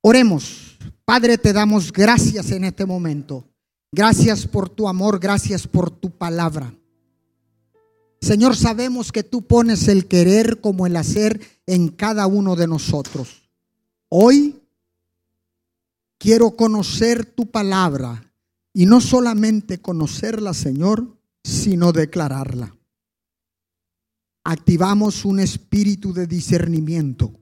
Oremos. 0.00 0.78
Padre, 1.04 1.38
te 1.38 1.52
damos 1.52 1.92
gracias 1.92 2.52
en 2.52 2.62
este 2.62 2.86
momento. 2.86 3.48
Gracias 3.90 4.46
por 4.46 4.68
tu 4.68 4.86
amor, 4.86 5.18
gracias 5.18 5.66
por 5.66 5.90
tu 5.90 6.10
palabra. 6.10 6.72
Señor, 8.20 8.54
sabemos 8.54 9.10
que 9.10 9.24
tú 9.24 9.42
pones 9.42 9.88
el 9.88 10.06
querer 10.06 10.60
como 10.60 10.86
el 10.86 10.94
hacer 10.94 11.40
en 11.66 11.88
cada 11.88 12.28
uno 12.28 12.54
de 12.54 12.68
nosotros. 12.68 13.50
Hoy 14.08 14.60
Quiero 16.20 16.50
conocer 16.50 17.24
tu 17.24 17.46
palabra 17.46 18.30
y 18.74 18.84
no 18.84 19.00
solamente 19.00 19.80
conocerla, 19.80 20.52
Señor, 20.52 21.16
sino 21.42 21.92
declararla. 21.92 22.76
Activamos 24.44 25.24
un 25.24 25.40
espíritu 25.40 26.12
de 26.12 26.26
discernimiento 26.26 27.32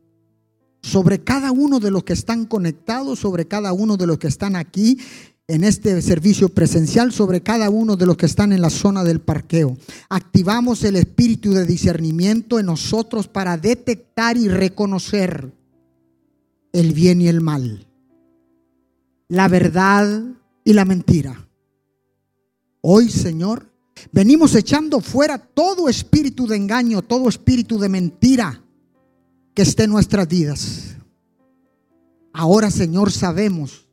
sobre 0.82 1.22
cada 1.22 1.52
uno 1.52 1.80
de 1.80 1.90
los 1.90 2.04
que 2.04 2.12
están 2.12 2.46
conectados, 2.46 3.18
sobre 3.18 3.46
cada 3.46 3.72
uno 3.72 3.96
de 3.96 4.06
los 4.06 4.18
que 4.18 4.28
están 4.28 4.56
aquí 4.56 4.98
en 5.46 5.64
este 5.64 6.00
servicio 6.02 6.48
presencial, 6.50 7.12
sobre 7.12 7.42
cada 7.42 7.70
uno 7.70 7.96
de 7.96 8.06
los 8.06 8.16
que 8.16 8.26
están 8.26 8.52
en 8.52 8.60
la 8.60 8.70
zona 8.70 9.04
del 9.04 9.20
parqueo. 9.20 9.76
Activamos 10.08 10.84
el 10.84 10.96
espíritu 10.96 11.52
de 11.52 11.64
discernimiento 11.64 12.58
en 12.58 12.66
nosotros 12.66 13.28
para 13.28 13.56
detectar 13.56 14.36
y 14.36 14.48
reconocer 14.48 15.52
el 16.72 16.92
bien 16.92 17.20
y 17.20 17.28
el 17.28 17.40
mal 17.40 17.88
la 19.28 19.46
verdad 19.46 20.24
y 20.64 20.72
la 20.72 20.84
mentira. 20.84 21.48
Hoy, 22.80 23.10
Señor, 23.10 23.70
venimos 24.12 24.54
echando 24.54 25.00
fuera 25.00 25.38
todo 25.38 25.88
espíritu 25.88 26.46
de 26.46 26.56
engaño, 26.56 27.02
todo 27.02 27.28
espíritu 27.28 27.78
de 27.78 27.88
mentira 27.88 28.62
que 29.54 29.62
esté 29.62 29.84
en 29.84 29.90
nuestras 29.90 30.28
vidas. 30.28 30.96
Ahora, 32.32 32.70
Señor, 32.70 33.10
sabemos 33.10 33.88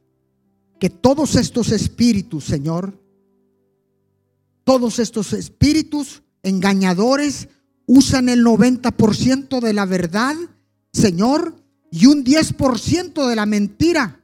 que 0.80 0.90
todos 0.90 1.36
estos 1.36 1.72
espíritus, 1.72 2.44
Señor, 2.46 3.02
todos 4.64 5.00
estos 5.00 5.34
espíritus 5.34 6.24
engañadores 6.44 7.48
usan 7.88 8.30
el 8.30 8.44
90% 8.44 9.60
de 9.62 9.74
la 9.74 9.86
verdad, 9.86 10.36
Señor, 10.92 11.56
y 11.92 12.08
un 12.08 12.26
10% 12.26 13.28
de 13.28 13.36
la 13.36 13.46
mentira 13.46 14.22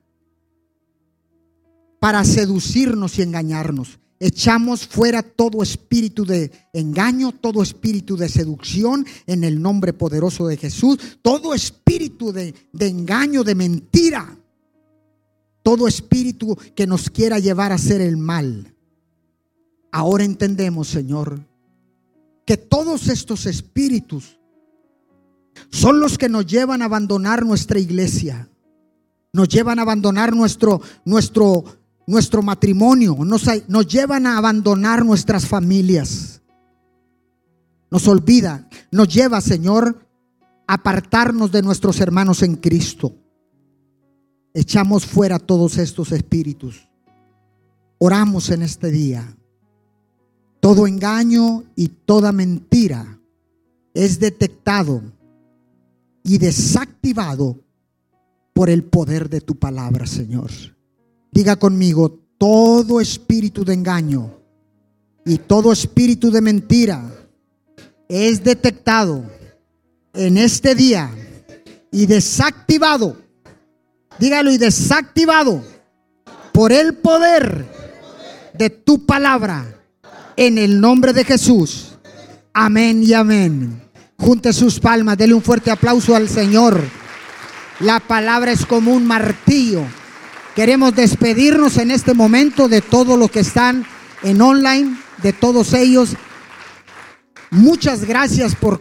para 2.00 2.26
seducirnos 2.26 3.18
y 3.18 3.22
engañarnos. 3.22 4.01
Echamos 4.24 4.86
fuera 4.86 5.24
todo 5.24 5.64
espíritu 5.64 6.26
de 6.26 6.52
engaño, 6.74 7.32
todo 7.32 7.64
espíritu 7.64 8.16
de 8.16 8.30
seducción 8.30 9.04
en 9.26 9.44
el 9.44 9.60
nombre 9.60 9.94
poderoso 9.94 10.46
de 10.46 10.58
Jesús, 10.58 11.00
todo 11.24 11.56
espíritu 11.56 12.32
de, 12.32 12.54
engaño, 12.82 13.44
de 13.44 13.56
mentira, 13.56 14.38
todo 15.64 15.88
espíritu 15.88 16.56
que 16.76 16.86
nos 16.86 17.10
quiera 17.10 17.40
llevar 17.40 17.72
a 17.72 17.76
hacer 17.76 18.00
el 18.00 18.16
mal. 18.16 18.76
Ahora 19.92 20.24
entendemos, 20.24 20.88
Señor, 20.88 21.44
que 22.46 22.58
todos 22.58 23.08
estos 23.08 23.48
espíritus 23.48 24.38
son 25.72 26.00
los 26.00 26.20
que 26.20 26.30
nos 26.30 26.46
llevan 26.46 26.84
a 26.84 26.86
abandonar 26.86 27.44
nuestra 27.44 27.80
iglesia, 27.80 28.48
nos 29.34 29.50
llevan 29.50 29.80
a 29.80 29.82
abandonar 29.82 30.36
nuestro, 30.36 30.80
nuestro 31.06 31.81
nuestro 32.08 32.42
matrimonio, 32.42 33.16
nos, 33.26 33.46
nos 33.68 33.88
llevan 33.88 34.26
a 34.26 34.38
abandonar 34.38 35.06
nuestras 35.06 35.48
familias. 35.48 36.42
Nos 37.90 38.08
olvida, 38.08 38.68
nos 38.92 39.08
lleva, 39.08 39.42
Señor, 39.42 40.08
a 40.68 40.74
apartarnos 40.76 41.52
de 41.52 41.62
nuestros 41.62 42.00
hermanos 42.00 42.42
en 42.44 42.56
Cristo. 42.56 43.14
Echamos 44.54 45.06
fuera 45.06 45.40
todos 45.40 45.78
estos 45.78 46.12
espíritus. 46.12 46.88
Oramos 47.98 48.50
en 48.50 48.64
este 48.64 48.92
día. 48.92 49.38
Todo 50.60 50.88
engaño 50.88 51.64
y 51.76 51.88
toda 51.88 52.32
mentira 52.32 53.20
es 53.94 54.20
detectado 54.20 55.02
y 56.24 56.38
desactivado 56.38 57.60
por 58.54 58.70
el 58.70 58.84
poder 58.84 59.30
de 59.30 59.42
tu 59.42 59.56
palabra, 59.56 60.06
Señor. 60.06 60.52
Diga 61.32 61.56
conmigo, 61.56 62.20
todo 62.38 63.00
espíritu 63.00 63.64
de 63.64 63.74
engaño 63.74 64.38
y 65.26 65.38
todo 65.38 65.72
espíritu 65.72 66.30
de 66.32 66.42
mentira 66.42 67.10
es 68.10 68.44
detectado 68.44 69.24
en 70.14 70.38
este 70.38 70.76
día 70.76 71.10
y 71.92 72.06
desactivado. 72.06 73.16
Dígalo 74.20 74.52
y 74.52 74.58
desactivado 74.58 75.64
por 76.52 76.72
el 76.72 76.96
poder 76.96 77.66
de 78.54 78.70
tu 78.70 79.06
palabra 79.06 79.66
en 80.36 80.58
el 80.58 80.82
nombre 80.82 81.14
de 81.14 81.24
Jesús. 81.24 81.94
Amén 82.54 83.04
y 83.04 83.14
amén. 83.14 83.82
Junte 84.18 84.52
sus 84.52 84.80
palmas, 84.80 85.18
dele 85.18 85.34
un 85.34 85.42
fuerte 85.42 85.72
aplauso 85.72 86.16
al 86.16 86.28
Señor. 86.28 86.84
La 87.80 88.00
palabra 88.00 88.52
es 88.52 88.66
como 88.66 88.94
un 88.94 89.08
martillo. 89.08 89.84
Queremos 90.56 90.94
despedirnos 90.96 91.78
en 91.78 91.92
este 91.92 92.14
momento 92.14 92.68
de 92.68 92.82
todos 92.82 93.18
los 93.18 93.32
que 93.32 93.40
están 93.40 93.86
en 94.22 94.42
online, 94.42 94.98
de 95.24 95.32
todos 95.32 95.74
ellos. 95.74 96.16
Muchas 97.52 98.06
gracias 98.06 98.56
por, 98.56 98.80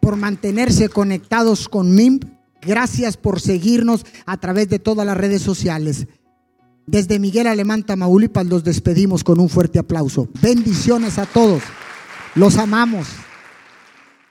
por 0.00 0.16
mantenerse 0.16 0.88
conectados 0.88 1.68
con 1.68 1.94
MIMP. 1.94 2.24
Gracias 2.62 3.16
por 3.16 3.40
seguirnos 3.40 4.06
a 4.24 4.38
través 4.38 4.68
de 4.68 4.78
todas 4.78 5.04
las 5.06 5.16
redes 5.16 5.42
sociales. 5.42 6.06
Desde 6.86 7.18
Miguel 7.18 7.46
Alemán, 7.46 7.84
Tamaulipas, 7.84 8.46
los 8.46 8.64
despedimos 8.64 9.22
con 9.22 9.38
un 9.38 9.48
fuerte 9.48 9.78
aplauso. 9.78 10.28
Bendiciones 10.40 11.18
a 11.18 11.26
todos. 11.26 11.62
Los 12.34 12.56
amamos. 12.56 13.06